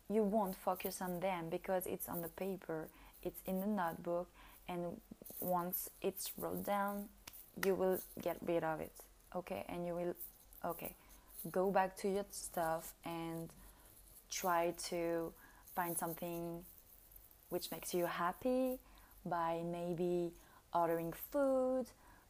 you 0.09 0.23
won't 0.23 0.57
focus 0.57 1.02
on 1.02 1.21
them 1.21 1.50
because 1.50 1.85
it's 1.87 2.09
on 2.09 2.23
the 2.23 2.28
paper, 2.28 2.88
it's 3.23 3.40
in 3.45 3.61
the 3.61 3.66
notebook, 3.66 4.26
and 4.66 4.99
once 5.40 5.90
it's 6.00 6.33
wrote 6.38 6.64
down, 6.64 7.04
you 7.62 7.75
will 7.75 7.99
get 8.23 8.38
rid 8.47 8.64
of 8.64 8.80
it 8.80 9.04
okay? 9.35 9.64
And 9.68 9.87
you 9.87 9.95
will 9.95 10.14
okay 10.64 10.95
go 11.52 11.71
back 11.71 11.97
to 11.97 12.09
your 12.09 12.26
stuff 12.30 12.95
and 13.04 13.49
try 14.30 14.75
to 14.88 15.33
find 15.75 15.97
something 15.97 16.64
which 17.49 17.71
makes 17.71 17.95
you 17.95 18.07
happy 18.07 18.78
by 19.25 19.62
maybe 19.64 20.31
ordering 20.75 21.12
food 21.33 21.87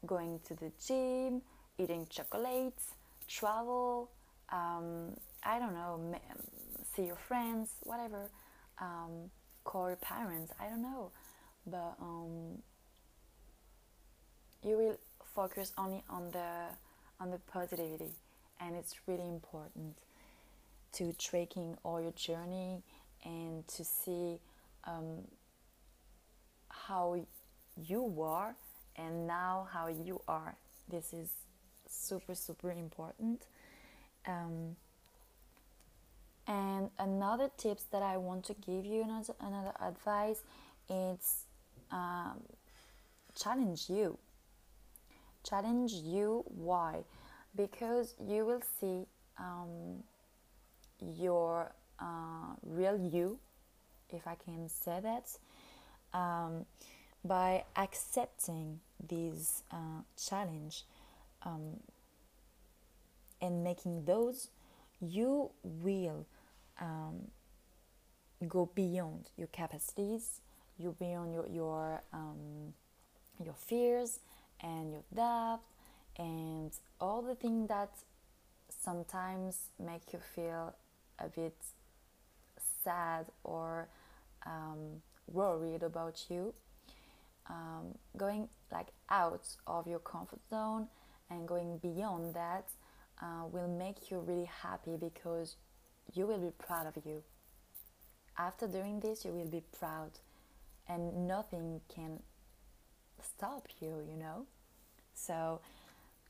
going 0.06 0.40
to 0.46 0.54
the 0.54 0.70
gym 0.86 1.42
eating 1.78 2.06
chocolates 2.08 2.92
travel 3.26 4.10
um, 4.50 5.12
i 5.44 5.58
don't 5.58 5.74
know 5.74 6.00
see 6.94 7.04
your 7.04 7.16
friends 7.16 7.70
whatever 7.82 8.30
um, 8.80 9.30
call 9.64 9.88
your 9.88 9.96
parents 9.96 10.52
i 10.60 10.68
don't 10.68 10.82
know. 10.82 11.10
But 11.66 11.96
um, 12.00 12.62
you 14.62 14.76
will 14.76 14.98
focus 15.34 15.72
only 15.76 16.02
on 16.08 16.30
the 16.30 16.50
on 17.20 17.30
the 17.30 17.38
positivity 17.52 18.12
and 18.60 18.74
it's 18.74 18.94
really 19.06 19.28
important 19.28 19.96
to 20.92 21.12
tracking 21.18 21.76
all 21.84 22.00
your 22.00 22.12
journey 22.12 22.82
and 23.24 23.66
to 23.68 23.84
see 23.84 24.38
um, 24.88 25.24
how 26.68 27.20
you 27.76 28.22
are 28.22 28.54
and 28.96 29.26
now 29.26 29.68
how 29.72 29.88
you 29.88 30.20
are. 30.26 30.56
This 30.90 31.12
is 31.12 31.30
super, 31.88 32.34
super 32.34 32.70
important. 32.70 33.46
Um, 34.26 34.76
and 36.46 36.90
another 36.98 37.50
tips 37.58 37.84
that 37.92 38.02
I 38.02 38.16
want 38.16 38.44
to 38.46 38.54
give 38.54 38.86
you, 38.86 39.02
another, 39.02 39.34
another 39.40 39.72
advice, 39.80 40.42
is 40.88 41.44
um, 41.90 42.40
challenge 43.34 43.90
you. 43.90 44.18
Challenge 45.48 45.92
you. 45.92 46.44
Why? 46.46 47.04
Because 47.54 48.14
you 48.26 48.46
will 48.46 48.62
see 48.80 49.06
um, 49.38 50.02
your 51.00 51.72
uh, 52.00 52.54
real 52.62 52.98
you, 52.98 53.38
if 54.12 54.26
I 54.26 54.34
can 54.34 54.68
say 54.68 55.00
that, 55.02 55.38
um, 56.18 56.66
by 57.24 57.64
accepting 57.76 58.80
this 59.06 59.62
uh, 59.70 60.02
challenge 60.16 60.84
um, 61.42 61.80
and 63.40 63.62
making 63.62 64.04
those, 64.04 64.48
you 65.00 65.50
will 65.62 66.26
um, 66.80 67.28
go 68.46 68.68
beyond 68.74 69.30
your 69.36 69.48
capacities, 69.48 70.40
you 70.78 70.94
beyond 70.98 71.32
your 71.32 71.46
your 71.48 72.02
um, 72.12 72.74
your 73.42 73.54
fears 73.54 74.20
and 74.60 74.92
your 74.92 75.02
doubt 75.14 75.60
and 76.18 76.72
all 77.00 77.22
the 77.22 77.34
things 77.34 77.68
that 77.68 77.90
sometimes 78.68 79.68
make 79.78 80.12
you 80.12 80.18
feel 80.34 80.74
a 81.18 81.28
bit 81.28 81.54
sad 82.88 83.26
or 83.44 83.88
um, 84.46 85.02
worried 85.26 85.82
about 85.82 86.24
you. 86.30 86.54
Um, 87.50 87.94
going 88.16 88.48
like 88.70 88.88
out 89.10 89.46
of 89.66 89.86
your 89.86 90.00
comfort 90.00 90.40
zone 90.50 90.86
and 91.30 91.48
going 91.48 91.78
beyond 91.78 92.34
that 92.34 92.66
uh, 93.22 93.46
will 93.50 93.68
make 93.68 94.10
you 94.10 94.18
really 94.18 94.50
happy 94.62 94.96
because 94.98 95.56
you 96.14 96.26
will 96.26 96.38
be 96.38 96.52
proud 96.58 96.86
of 96.86 96.96
you. 97.04 97.22
After 98.36 98.66
doing 98.66 99.00
this, 99.00 99.24
you 99.24 99.32
will 99.32 99.50
be 99.50 99.62
proud, 99.78 100.12
and 100.88 101.26
nothing 101.26 101.80
can 101.92 102.20
stop 103.20 103.66
you, 103.80 103.92
you 104.08 104.16
know. 104.16 104.46
So, 105.12 105.60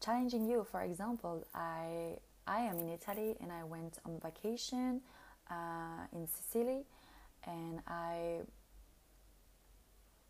challenging 0.02 0.48
you, 0.48 0.66
for 0.70 0.80
example, 0.80 1.46
I 1.54 2.16
I 2.46 2.60
am 2.60 2.78
in 2.78 2.88
Italy 2.88 3.36
and 3.42 3.52
I 3.52 3.64
went 3.64 3.98
on 4.06 4.18
vacation 4.20 5.02
uh, 5.50 6.07
in 6.12 6.26
Sicily, 6.28 6.85
and 7.47 7.81
I 7.87 8.40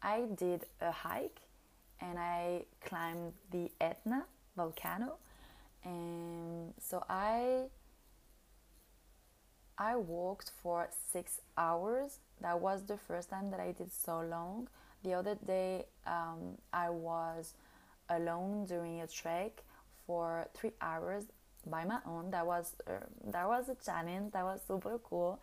I 0.03 0.27
did 0.37 0.65
a 0.81 0.93
hike 0.93 1.41
and 2.01 2.19
I 2.19 2.65
climbed 2.85 3.33
the 3.51 3.71
Etna 3.81 4.25
volcano, 4.57 5.17
and 5.85 6.75
so 6.81 7.05
I 7.09 7.65
I 9.79 9.97
walked 9.97 10.51
for 10.63 10.89
six 11.13 11.41
hours. 11.57 12.19
That 12.41 12.61
was 12.61 12.85
the 12.85 12.97
first 12.97 13.31
time 13.31 13.51
that 13.51 13.61
I 13.61 13.73
did 13.73 13.93
so 13.93 14.21
long. 14.21 14.69
The 15.05 15.15
other 15.15 15.37
day, 15.37 15.87
um, 16.07 16.59
I 16.73 16.91
was 16.91 17.55
alone 18.09 18.65
doing 18.67 19.01
a 19.01 19.07
trek 19.07 19.63
for 20.07 20.49
three 20.55 20.73
hours 20.81 21.25
by 21.71 21.85
my 21.85 21.99
own. 22.07 22.31
That 22.31 22.47
was 22.47 22.73
uh, 22.87 22.93
that 23.33 23.47
was 23.47 23.69
a 23.69 23.77
challenge. 23.85 24.33
That 24.33 24.45
was 24.45 24.61
super 24.67 24.99
cool. 24.99 25.41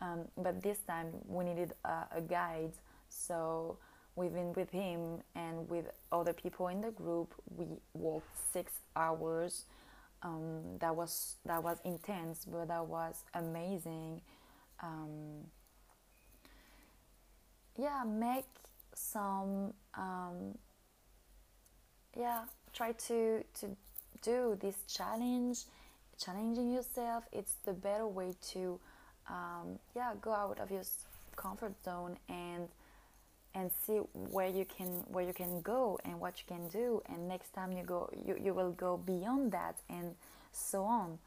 Um, 0.00 0.26
but 0.36 0.62
this 0.62 0.78
time 0.80 1.12
we 1.26 1.44
needed 1.44 1.74
a, 1.84 2.20
guide, 2.20 2.72
so 3.08 3.78
we've 4.16 4.34
been 4.34 4.52
with 4.52 4.70
him 4.70 5.22
and 5.36 5.68
with 5.70 5.86
other 6.10 6.32
people 6.32 6.66
in 6.68 6.80
the 6.80 6.90
group. 6.90 7.34
We 7.56 7.66
walked 7.94 8.36
six 8.52 8.72
hours 8.96 9.66
um, 10.22 10.78
that 10.78 10.94
was 10.94 11.36
that 11.46 11.62
was 11.62 11.78
intense, 11.84 12.44
but 12.44 12.68
that 12.68 12.86
was 12.86 13.24
amazing. 13.34 14.22
Um, 14.80 15.46
yeah, 17.78 18.04
make 18.06 18.46
some 18.94 19.74
um, 19.94 20.58
yeah 22.16 22.42
try 22.72 22.92
to 22.92 23.42
to 23.60 23.76
do 24.22 24.56
this 24.60 24.76
challenge 24.88 25.64
challenging 26.22 26.70
yourself 26.70 27.24
it's 27.32 27.54
the 27.64 27.72
better 27.72 28.06
way 28.06 28.34
to 28.40 28.78
um, 29.28 29.78
yeah 29.94 30.12
go 30.20 30.32
out 30.32 30.58
of 30.58 30.70
your 30.70 30.82
comfort 31.36 31.74
zone 31.84 32.16
and 32.28 32.68
and 33.54 33.70
see 33.86 33.98
where 34.30 34.48
you 34.48 34.64
can 34.64 35.04
where 35.08 35.24
you 35.24 35.32
can 35.32 35.60
go 35.60 35.98
and 36.04 36.18
what 36.18 36.34
you 36.38 36.44
can 36.46 36.68
do 36.68 37.02
and 37.06 37.28
next 37.28 37.52
time 37.52 37.72
you 37.72 37.82
go 37.82 38.08
you, 38.26 38.36
you 38.42 38.54
will 38.54 38.72
go 38.72 38.96
beyond 38.96 39.52
that 39.52 39.76
and 39.90 40.14
so 40.52 40.84
on. 40.84 41.18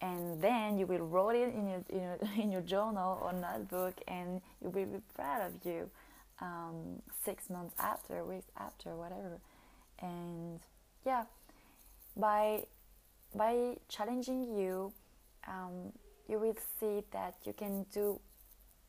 And 0.00 0.42
then 0.42 0.78
you 0.78 0.86
will 0.86 1.06
write 1.06 1.36
it 1.36 1.54
in 1.54 1.68
your, 1.68 1.84
in 1.88 2.00
your, 2.02 2.18
in 2.42 2.52
your 2.52 2.60
journal 2.62 3.18
or 3.22 3.32
notebook 3.32 3.94
and 4.08 4.40
you 4.62 4.70
will 4.70 4.86
be 4.86 4.98
proud 5.14 5.46
of 5.46 5.52
you 5.64 5.90
um, 6.40 7.02
six 7.24 7.48
months 7.48 7.74
after 7.78 8.24
weeks 8.24 8.46
after 8.58 8.94
whatever. 8.94 9.38
And 10.00 10.60
yeah 11.06 11.24
by 12.16 12.64
by 13.34 13.76
challenging 13.88 14.58
you 14.58 14.92
um, 15.48 15.92
you 16.28 16.38
will 16.38 16.56
see 16.80 17.04
that 17.12 17.34
you 17.44 17.52
can 17.52 17.86
do 17.92 18.20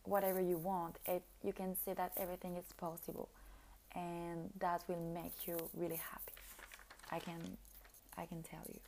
whatever 0.08 0.42
you 0.42 0.58
want, 0.58 0.98
it, 1.06 1.24
you 1.44 1.54
can 1.54 1.76
see 1.86 1.94
that 1.94 2.14
everything 2.18 2.56
is 2.56 2.66
possible, 2.78 3.30
and 3.96 4.50
that 4.60 4.84
will 4.88 5.14
make 5.14 5.48
you 5.48 5.58
really 5.74 5.98
happy. 5.98 6.34
I 7.12 7.20
can, 7.20 7.58
I 8.18 8.26
can 8.26 8.42
tell 8.44 8.64
you. 8.68 8.80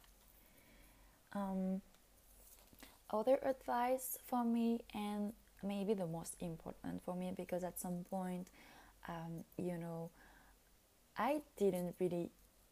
Um, 1.33 1.81
other 3.11 3.39
advice 3.43 4.17
for 4.25 4.43
me, 4.43 4.81
and 4.93 5.33
maybe 5.63 5.93
the 5.93 6.07
most 6.07 6.35
important 6.39 7.03
for 7.03 7.15
me, 7.15 7.33
because 7.35 7.63
at 7.63 7.79
some 7.79 8.05
point, 8.09 8.47
um, 9.07 9.43
you 9.57 9.77
know, 9.77 10.09
I 11.17 11.41
didn't 11.57 11.95
really 11.99 12.29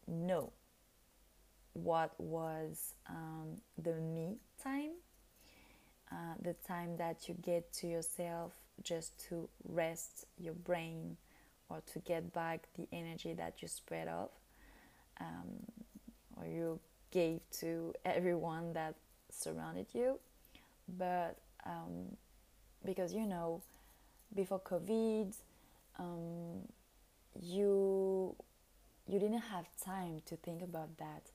know 0.08 0.52
what 1.74 2.12
was 2.18 2.94
um, 3.08 3.60
the 3.82 3.94
me 3.94 4.36
time 4.62 4.90
uh, 6.10 6.34
the 6.42 6.54
time 6.66 6.96
that 6.96 7.28
you 7.28 7.36
get 7.42 7.72
to 7.72 7.86
yourself 7.86 8.52
just 8.82 9.18
to 9.28 9.48
rest 9.64 10.24
your 10.38 10.54
brain 10.54 11.16
or 11.68 11.82
to 11.92 11.98
get 12.00 12.32
back 12.32 12.66
the 12.76 12.88
energy 12.92 13.34
that 13.34 13.60
you 13.60 13.68
spread 13.68 14.08
off 14.08 14.30
um, 15.20 15.66
or 16.36 16.46
you 16.46 16.80
gave 17.10 17.40
to 17.50 17.92
everyone 18.04 18.72
that 18.72 18.94
surrounded 19.30 19.86
you. 19.92 20.18
But 20.96 21.36
um, 21.66 22.16
because 22.84 23.12
you 23.12 23.26
know, 23.26 23.62
before 24.34 24.60
COVID, 24.60 25.34
um, 25.98 26.62
didn't 29.28 29.44
have 29.44 29.66
time 29.84 30.22
to 30.26 30.36
think 30.36 30.62
about 30.62 30.96
that 30.98 31.30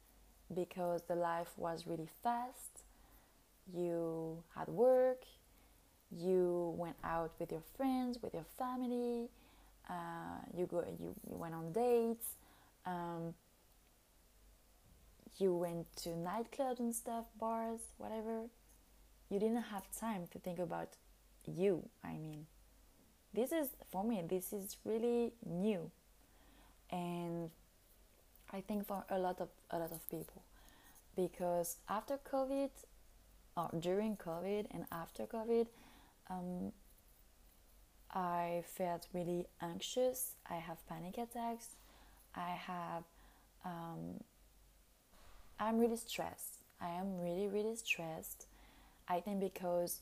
because 0.54 1.02
the 1.08 1.16
life 1.16 1.52
was 1.58 1.86
really 1.88 2.10
fast 2.24 2.84
you 3.72 4.44
had 4.56 4.68
work, 4.68 5.24
you 6.12 6.74
went 6.78 6.96
out 7.04 7.32
with 7.40 7.52
your 7.52 7.64
friends, 7.78 8.20
with 8.22 8.34
your 8.34 8.46
family, 8.58 9.30
uh, 9.90 10.40
you 10.56 10.66
go, 10.66 10.84
you, 11.00 11.16
you 11.30 11.38
went 11.38 11.54
on 11.54 11.72
dates, 11.72 12.36
um, 12.86 13.34
you 15.38 15.56
went 15.56 15.88
to 15.96 16.10
nightclubs 16.10 16.80
and 16.80 16.94
stuff, 16.94 17.26
bars, 17.40 17.80
whatever. 17.98 18.44
You 19.30 19.40
didn't 19.40 19.64
have 19.64 19.84
time 19.98 20.28
to 20.32 20.40
think 20.40 20.60
about 20.60 20.90
you. 21.46 21.90
I 22.04 22.14
mean, 22.14 22.46
this 23.34 23.52
is 23.52 23.70
for 23.92 24.04
me. 24.04 24.22
This 24.28 24.54
is 24.54 24.78
really 24.86 25.34
new, 25.44 25.90
and 26.92 27.50
I 28.54 28.62
think 28.62 28.88
for 28.88 29.04
a 29.10 29.18
lot 29.18 29.42
of 29.42 29.50
a 29.72 29.80
lot 29.80 29.92
of 29.92 30.08
people, 30.10 30.44
because 31.16 31.78
after 31.90 32.20
COVID, 32.32 32.70
or 33.58 33.70
during 33.80 34.16
COVID 34.18 34.68
and 34.72 34.86
after 34.92 35.26
COVID, 35.26 35.68
um, 36.30 36.72
I 38.14 38.64
felt 38.66 39.08
really 39.14 39.48
anxious. 39.62 40.36
I 40.50 40.56
have 40.56 40.88
panic 40.88 41.18
attacks. 41.18 41.70
I 42.36 42.52
have, 42.52 43.04
um, 43.66 44.24
I'm 45.60 45.80
really 45.80 45.98
stressed. 45.98 46.62
I 46.80 46.90
am 46.90 47.22
really, 47.22 47.48
really 47.48 47.76
stressed. 47.76 48.48
I 49.08 49.20
think 49.20 49.40
because 49.40 50.02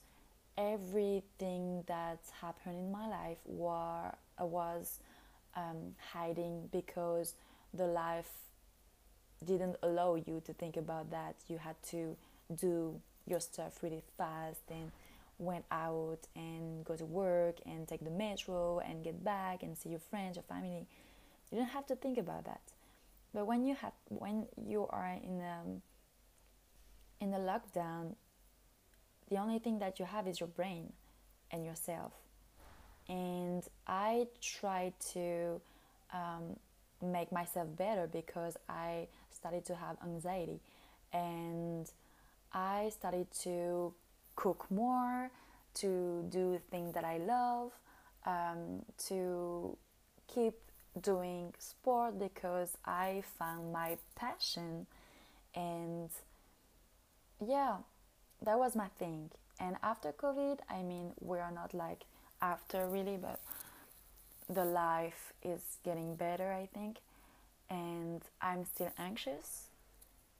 everything 0.57 1.83
that 1.87 2.19
happened 2.41 2.77
in 2.77 2.91
my 2.91 3.07
life 3.07 3.37
war, 3.45 4.13
was 4.39 4.99
um, 5.55 5.95
hiding 6.11 6.67
because 6.71 7.35
the 7.73 7.87
life 7.87 8.31
didn't 9.45 9.75
allow 9.81 10.15
you 10.15 10.41
to 10.45 10.53
think 10.53 10.77
about 10.77 11.11
that. 11.11 11.35
You 11.47 11.57
had 11.57 11.81
to 11.89 12.15
do 12.53 12.99
your 13.25 13.39
stuff 13.39 13.81
really 13.81 14.03
fast 14.17 14.61
and 14.69 14.91
went 15.37 15.65
out 15.71 16.19
and 16.35 16.85
go 16.85 16.95
to 16.95 17.05
work 17.05 17.57
and 17.65 17.87
take 17.87 18.03
the 18.03 18.11
metro 18.11 18.79
and 18.79 19.03
get 19.03 19.23
back 19.23 19.63
and 19.63 19.77
see 19.77 19.89
your 19.89 19.99
friends, 19.99 20.35
your 20.35 20.43
family. 20.43 20.85
You 21.51 21.57
don't 21.57 21.69
have 21.69 21.87
to 21.87 21.95
think 21.95 22.17
about 22.17 22.45
that. 22.45 22.61
But 23.33 23.47
when 23.47 23.65
you 23.65 23.75
have 23.75 23.93
when 24.09 24.47
you 24.57 24.87
are 24.89 25.17
in 25.23 25.41
a 25.41 25.63
in 27.23 27.33
a 27.33 27.39
lockdown, 27.39 28.15
the 29.29 29.37
only 29.37 29.59
thing 29.59 29.79
that 29.79 29.99
you 29.99 30.05
have 30.05 30.27
is 30.27 30.39
your 30.39 30.49
brain 30.49 30.91
and 31.51 31.65
yourself. 31.65 32.11
And 33.07 33.63
I 33.87 34.27
try 34.41 34.93
to 35.13 35.61
um, 36.13 36.57
make 37.01 37.31
myself 37.31 37.67
better 37.77 38.07
because 38.07 38.57
I 38.69 39.07
started 39.31 39.65
to 39.65 39.75
have 39.75 39.97
anxiety 40.03 40.59
and 41.13 41.89
I 42.53 42.89
started 42.89 43.27
to 43.43 43.93
cook 44.35 44.65
more, 44.69 45.29
to 45.75 46.25
do 46.29 46.59
things 46.69 46.93
that 46.93 47.05
I 47.05 47.17
love, 47.17 47.71
um, 48.25 48.83
to 49.07 49.77
keep 50.27 50.53
doing 50.99 51.53
sport 51.57 52.19
because 52.19 52.77
I 52.85 53.23
found 53.39 53.71
my 53.71 53.97
passion 54.15 54.87
and 55.55 56.09
yeah, 57.45 57.77
that 58.43 58.57
was 58.57 58.75
my 58.75 58.87
thing. 58.99 59.31
And 59.59 59.75
after 59.83 60.11
COVID, 60.11 60.59
I 60.69 60.81
mean, 60.81 61.11
we 61.19 61.39
are 61.39 61.51
not 61.51 61.73
like 61.73 62.03
after 62.41 62.87
really, 62.87 63.17
but 63.17 63.39
the 64.53 64.65
life 64.65 65.33
is 65.43 65.77
getting 65.83 66.15
better, 66.15 66.51
I 66.51 66.67
think. 66.73 66.97
And 67.69 68.21
I'm 68.41 68.65
still 68.65 68.91
anxious, 68.97 69.67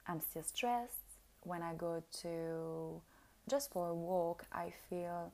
I'm 0.06 0.20
still 0.20 0.42
stressed. 0.42 0.98
When 1.44 1.62
I 1.62 1.74
go 1.74 2.02
to 2.22 3.00
just 3.48 3.72
for 3.72 3.88
a 3.88 3.94
walk, 3.94 4.44
I 4.52 4.72
feel 4.88 5.32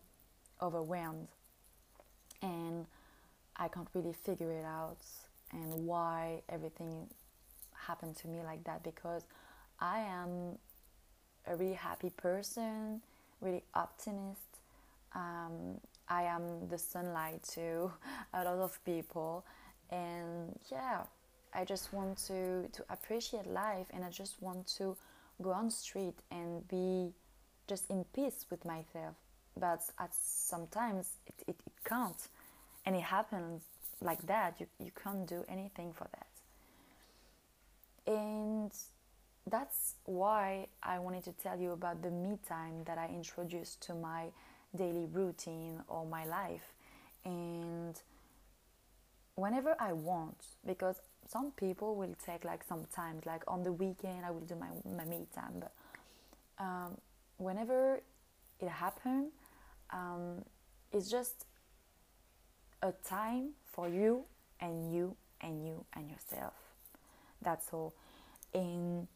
overwhelmed 0.63 1.29
and 2.43 2.87
I 3.57 3.69
can't 3.69 3.89
really 3.95 4.13
figure 4.13 4.53
it 4.53 4.65
out 4.65 5.05
and 5.53 5.87
why 5.87 6.43
everything 6.49 7.09
happened 7.75 8.17
to 8.19 8.29
me 8.29 8.39
like 8.45 8.65
that 8.65 8.83
because 8.83 9.23
I 9.81 10.01
am 10.01 10.59
a 11.47 11.57
really 11.57 11.75
happy 11.75 12.11
person, 12.11 13.01
really 13.41 13.63
optimist. 13.75 14.41
Um, 15.15 15.81
I 16.09 16.23
am 16.25 16.69
the 16.69 16.79
sunlight 16.79 17.43
to 17.55 17.91
a 18.35 18.45
lot 18.45 18.59
of 18.59 18.79
people, 18.85 19.45
and 19.91 20.59
yeah, 20.71 21.03
I 21.55 21.65
just 21.65 21.93
want 21.93 22.19
to 22.29 22.69
to 22.69 22.85
appreciate 22.91 23.47
life, 23.47 23.87
and 23.91 24.05
I 24.05 24.11
just 24.11 24.41
want 24.43 24.67
to 24.79 24.97
go 25.43 25.51
on 25.51 25.71
street 25.71 26.19
and 26.31 26.67
be 26.69 27.13
just 27.67 27.91
in 27.91 28.05
peace 28.15 28.47
with 28.51 28.65
myself. 28.65 29.15
But 29.59 29.83
at 29.99 30.15
sometimes 30.15 31.11
it, 31.27 31.35
it, 31.49 31.57
it 31.67 31.85
can't, 31.85 32.29
and 32.87 32.97
it 32.97 33.03
happens 33.03 33.63
like 34.01 34.27
that. 34.27 34.61
You 34.61 34.67
you 34.79 34.93
can't 35.03 35.27
do 35.27 35.45
anything 35.49 35.93
for 35.93 36.09
that, 36.17 36.29
and 38.13 38.73
that's 39.51 39.95
why 40.05 40.67
I 40.83 40.99
wanted 40.99 41.25
to 41.25 41.33
tell 41.33 41.59
you 41.59 41.73
about 41.73 42.03
the 42.03 42.11
me 42.11 42.39
time 42.49 42.85
that 42.85 42.99
I 42.99 43.09
introduced 43.09 43.81
to 43.83 43.95
my 43.95 44.27
daily 44.75 45.07
routine 45.07 45.83
or 45.89 46.07
my 46.07 46.25
life. 46.25 46.73
And 47.25 48.01
whenever 49.35 49.77
I 49.79 49.93
want, 49.93 50.45
because 50.67 51.01
some 51.27 51.53
people 51.53 51.95
will 51.97 52.15
take 52.25 52.45
like 52.45 52.65
sometimes, 52.65 53.27
like 53.27 53.43
on 53.47 53.63
the 53.63 53.73
weekend, 53.73 54.25
I 54.25 54.31
will 54.31 54.41
do 54.41 54.57
my, 54.57 54.69
my 54.97 55.05
me 55.05 55.27
time. 55.35 55.61
But 55.61 55.73
um, 56.59 56.99
whenever 57.37 58.01
it 58.61 58.69
happens, 58.69 59.33
um, 59.91 60.45
it's 60.93 61.11
just 61.11 61.47
a 62.83 62.93
time 63.05 63.51
for 63.65 63.89
you 63.89 64.25
and 64.61 64.93
you 64.95 65.17
and 65.41 65.67
you 65.67 65.85
and 65.95 66.11
yourself. 66.11 66.55
That's 67.43 67.69
all. 67.73 67.95
And 68.55 69.07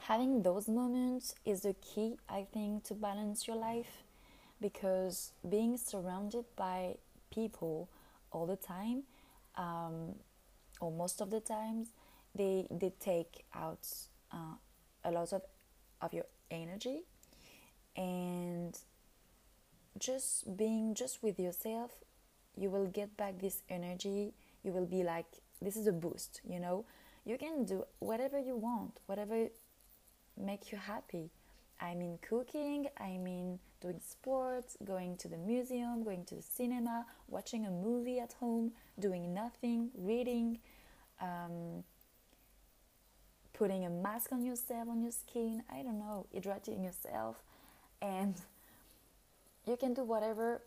having 0.00 0.42
those 0.42 0.68
moments 0.68 1.34
is 1.44 1.62
the 1.62 1.74
key, 1.74 2.16
I 2.28 2.46
think, 2.52 2.84
to 2.84 2.94
balance 2.94 3.46
your 3.46 3.56
life 3.56 4.02
because 4.62 5.32
being 5.46 5.76
surrounded 5.76 6.44
by 6.56 6.96
people 7.30 7.90
all 8.30 8.46
the 8.46 8.56
time, 8.56 9.02
um, 9.56 10.14
or 10.80 10.90
most 10.90 11.20
of 11.20 11.30
the 11.30 11.40
times, 11.40 11.88
they 12.34 12.66
they 12.70 12.92
take 13.00 13.44
out 13.54 13.86
uh, 14.32 14.54
a 15.04 15.10
lot 15.10 15.32
of 15.32 15.42
of 16.00 16.14
your 16.14 16.26
energy, 16.50 17.02
and 17.96 18.78
just 19.98 20.56
being 20.56 20.94
just 20.94 21.22
with 21.22 21.38
yourself, 21.38 21.90
you 22.56 22.70
will 22.70 22.86
get 22.86 23.16
back 23.16 23.38
this 23.40 23.62
energy. 23.68 24.32
You 24.62 24.72
will 24.72 24.86
be 24.86 25.02
like, 25.02 25.26
this 25.60 25.76
is 25.76 25.86
a 25.86 25.92
boost, 25.92 26.40
you 26.48 26.60
know. 26.60 26.84
You 27.24 27.36
can 27.36 27.64
do 27.64 27.84
whatever 27.98 28.38
you 28.38 28.56
want, 28.56 29.00
whatever 29.06 29.48
make 30.36 30.72
you 30.72 30.78
happy. 30.78 31.30
I 31.80 31.94
mean 31.94 32.18
cooking, 32.22 32.86
I 32.98 33.18
mean 33.18 33.58
doing 33.82 34.00
sports, 34.00 34.76
going 34.84 35.16
to 35.18 35.28
the 35.28 35.36
museum, 35.36 36.04
going 36.04 36.24
to 36.26 36.36
the 36.36 36.42
cinema, 36.42 37.04
watching 37.28 37.66
a 37.66 37.70
movie 37.70 38.20
at 38.20 38.32
home, 38.34 38.72
doing 38.98 39.34
nothing, 39.34 39.90
reading, 39.96 40.58
um, 41.20 41.84
putting 43.52 43.84
a 43.84 43.90
mask 43.90 44.32
on 44.32 44.44
yourself, 44.44 44.88
on 44.88 45.02
your 45.02 45.12
skin, 45.12 45.62
I 45.70 45.82
don't 45.82 45.98
know, 45.98 46.26
hydrating 46.34 46.84
yourself, 46.84 47.42
and 48.00 48.34
you 49.66 49.76
can 49.76 49.94
do 49.94 50.04
whatever 50.04 50.62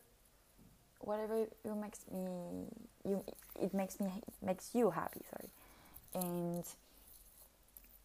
whatever 1.00 1.46
you 1.64 1.76
makes 1.76 2.00
me 2.12 2.66
you 3.04 3.24
it 3.62 3.74
makes 3.74 4.00
me 4.00 4.08
makes 4.42 4.72
you 4.74 4.92
happy 4.92 5.22
sorry. 5.30 5.50
And 6.14 6.64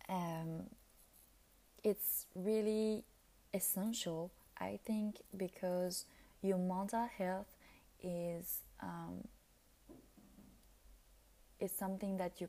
um, 0.09 0.67
it's 1.85 2.27
really 2.35 3.05
essential, 3.55 4.31
I 4.61 4.79
think, 4.85 5.17
because 5.37 6.05
your 6.43 6.59
mental 6.59 7.09
health 7.19 7.47
is 8.03 8.61
um, 8.83 9.27
is 11.59 11.73
something 11.73 12.17
that 12.19 12.41
you 12.41 12.49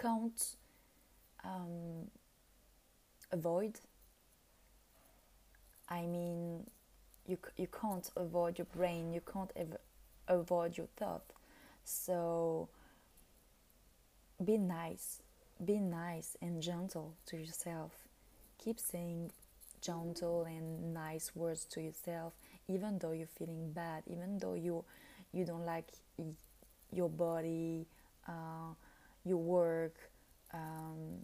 can't 0.00 0.56
um, 1.44 2.10
avoid. 3.32 3.80
I 5.88 6.02
mean, 6.06 6.66
you 7.26 7.38
you 7.56 7.68
can't 7.68 8.10
avoid 8.16 8.58
your 8.58 8.66
brain. 8.66 9.12
You 9.12 9.20
can't 9.20 9.52
ev- 9.56 9.78
avoid 10.28 10.76
your 10.76 10.88
thought. 10.96 11.32
So 11.84 12.68
be 14.44 14.58
nice 14.58 15.22
be 15.64 15.78
nice 15.80 16.36
and 16.42 16.62
gentle 16.62 17.14
to 17.26 17.36
yourself. 17.36 17.92
Keep 18.58 18.78
saying 18.78 19.30
gentle 19.86 20.44
and 20.44 20.92
nice 20.92 21.30
words 21.34 21.64
to 21.66 21.80
yourself, 21.80 22.32
even 22.68 22.98
though 22.98 23.12
you're 23.12 23.34
feeling 23.38 23.72
bad, 23.72 24.02
even 24.06 24.38
though 24.38 24.54
you 24.54 24.84
you 25.32 25.44
don't 25.44 25.66
like 25.66 25.86
your 26.92 27.08
body, 27.08 27.86
uh, 28.28 28.74
your 29.24 29.38
work, 29.38 29.96
um, 30.52 31.20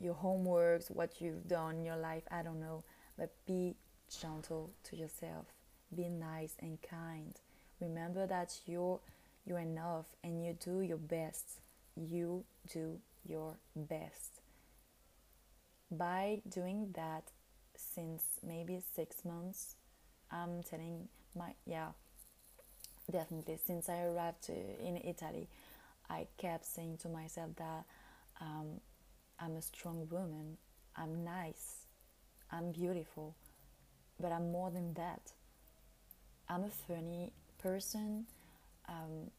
your 0.00 0.14
homeworks, 0.14 0.90
what 0.90 1.20
you've 1.20 1.46
done 1.48 1.76
in 1.76 1.84
your 1.84 1.96
life. 1.96 2.22
I 2.30 2.42
don't 2.42 2.60
know, 2.60 2.84
but 3.18 3.32
be 3.46 3.76
gentle 4.20 4.70
to 4.84 4.96
yourself. 4.96 5.46
Be 5.94 6.08
nice 6.08 6.54
and 6.60 6.78
kind. 6.82 7.34
Remember 7.80 8.26
that 8.26 8.54
you're 8.66 9.00
you're 9.44 9.58
enough 9.58 10.06
and 10.22 10.44
you 10.44 10.56
do 10.58 10.80
your 10.80 10.98
best. 10.98 11.60
You 11.96 12.44
do 12.72 12.98
your 13.26 13.56
best. 13.74 14.40
By 15.90 16.40
doing 16.48 16.92
that 16.94 17.32
since 17.94 18.22
maybe 18.46 18.80
six 18.94 19.24
months, 19.24 19.76
I'm 20.30 20.62
telling 20.62 21.08
my, 21.34 21.54
yeah, 21.66 21.88
definitely, 23.10 23.58
since 23.64 23.88
I 23.88 24.02
arrived 24.02 24.42
to, 24.44 24.52
in 24.52 24.96
Italy, 24.96 25.48
I 26.08 26.26
kept 26.38 26.66
saying 26.66 26.98
to 27.02 27.08
myself 27.08 27.50
that 27.56 27.84
um, 28.40 28.80
I'm 29.38 29.56
a 29.56 29.62
strong 29.62 30.06
woman, 30.10 30.56
I'm 30.96 31.24
nice, 31.24 31.86
I'm 32.50 32.72
beautiful, 32.72 33.36
but 34.18 34.32
I'm 34.32 34.50
more 34.50 34.70
than 34.70 34.94
that. 34.94 35.32
I'm 36.48 36.64
a 36.64 36.70
funny 36.70 37.32
person. 37.58 38.26
Um, 38.88 39.30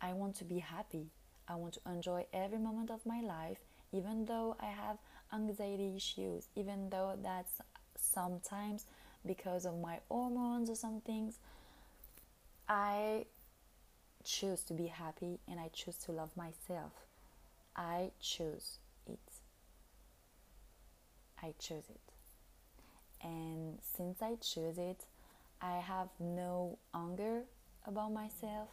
I 0.00 0.12
want 0.12 0.36
to 0.36 0.44
be 0.44 0.58
happy. 0.58 1.10
I 1.48 1.54
want 1.54 1.74
to 1.74 1.80
enjoy 1.90 2.26
every 2.32 2.58
moment 2.58 2.90
of 2.90 3.04
my 3.06 3.20
life, 3.20 3.58
even 3.92 4.26
though 4.26 4.56
I 4.60 4.66
have 4.66 4.98
anxiety 5.32 5.94
issues, 5.96 6.48
even 6.56 6.90
though 6.90 7.16
that's 7.22 7.60
sometimes 7.98 8.86
because 9.26 9.64
of 9.64 9.78
my 9.78 10.00
hormones 10.08 10.70
or 10.70 10.74
some 10.76 11.00
things. 11.00 11.38
I 12.68 13.26
choose 14.24 14.64
to 14.64 14.74
be 14.74 14.88
happy 14.88 15.40
and 15.48 15.60
I 15.60 15.68
choose 15.72 15.96
to 16.06 16.12
love 16.12 16.36
myself. 16.36 16.92
I 17.76 18.12
choose 18.20 18.78
it. 19.06 19.20
I 21.40 21.54
choose 21.60 21.88
it. 21.88 22.00
and 23.22 23.78
since 23.82 24.22
I 24.22 24.36
choose 24.40 24.78
it, 24.78 25.04
I 25.60 25.78
have 25.78 26.08
no 26.20 26.78
anger 26.94 27.42
about 27.86 28.12
myself. 28.12 28.68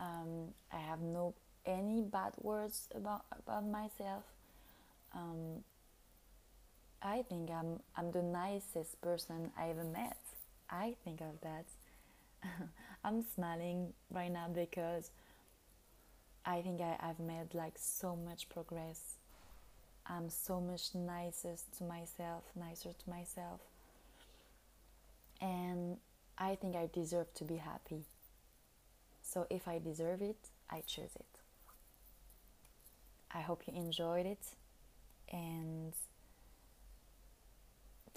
Um, 0.00 0.54
I 0.72 0.78
have 0.78 1.00
no 1.00 1.34
any 1.66 2.02
bad 2.02 2.32
words 2.40 2.88
about 2.94 3.24
about 3.38 3.66
myself. 3.66 4.24
Um, 5.14 5.64
I 7.02 7.22
think 7.28 7.50
I'm 7.50 7.80
I'm 7.96 8.12
the 8.12 8.22
nicest 8.22 9.00
person 9.00 9.50
I 9.58 9.70
ever 9.70 9.84
met. 9.84 10.16
I 10.70 10.94
think 11.04 11.20
of 11.20 11.40
that. 11.42 11.66
I'm 13.04 13.22
smiling 13.22 13.92
right 14.10 14.30
now 14.30 14.48
because 14.52 15.10
I 16.44 16.60
think 16.62 16.80
I, 16.80 16.96
I've 17.00 17.20
made 17.20 17.54
like 17.54 17.74
so 17.76 18.16
much 18.16 18.48
progress. 18.48 19.16
I'm 20.06 20.28
so 20.30 20.60
much 20.60 20.94
nicer 20.94 21.54
to 21.78 21.84
myself, 21.84 22.44
nicer 22.56 22.90
to 22.92 23.10
myself. 23.10 23.60
And 25.40 25.98
I 26.38 26.54
think 26.56 26.76
I 26.76 26.88
deserve 26.92 27.32
to 27.34 27.44
be 27.44 27.56
happy. 27.56 28.04
So 29.22 29.46
if 29.50 29.68
I 29.68 29.78
deserve 29.78 30.22
it, 30.22 30.36
I 30.70 30.82
choose 30.86 31.14
it. 31.14 31.26
I 33.34 33.40
hope 33.40 33.62
you 33.66 33.74
enjoyed 33.74 34.26
it 34.26 34.44
and 35.32 35.92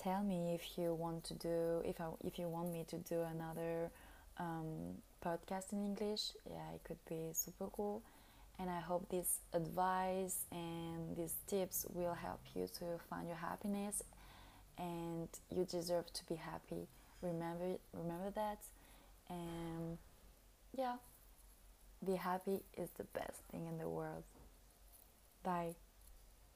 tell 0.05 0.21
me 0.21 0.53
if 0.53 0.77
you 0.77 0.93
want 0.93 1.23
to 1.23 1.33
do 1.33 1.81
if 1.83 1.99
I, 1.99 2.05
if 2.23 2.37
you 2.37 2.47
want 2.47 2.71
me 2.71 2.85
to 2.89 2.97
do 2.97 3.21
another 3.21 3.89
um, 4.37 5.01
podcast 5.25 5.73
in 5.73 5.79
English. 5.83 6.33
Yeah, 6.47 6.75
it 6.75 6.81
could 6.83 7.03
be 7.09 7.33
super 7.33 7.67
cool. 7.75 8.03
And 8.59 8.69
I 8.69 8.79
hope 8.79 9.09
this 9.09 9.39
advice 9.51 10.45
and 10.51 11.17
these 11.17 11.35
tips 11.47 11.85
will 11.89 12.13
help 12.13 12.39
you 12.53 12.67
to 12.77 12.85
find 13.09 13.27
your 13.27 13.37
happiness. 13.37 14.03
And 14.77 15.27
you 15.49 15.65
deserve 15.65 16.13
to 16.13 16.25
be 16.25 16.35
happy. 16.35 16.87
Remember, 17.21 17.77
remember 17.93 18.29
that. 18.35 18.59
And 19.29 19.97
yeah, 20.77 20.95
be 22.05 22.15
happy 22.15 22.59
is 22.77 22.89
the 22.97 23.05
best 23.05 23.39
thing 23.51 23.65
in 23.67 23.77
the 23.79 23.89
world. 23.89 24.23
Bye. 25.43 25.75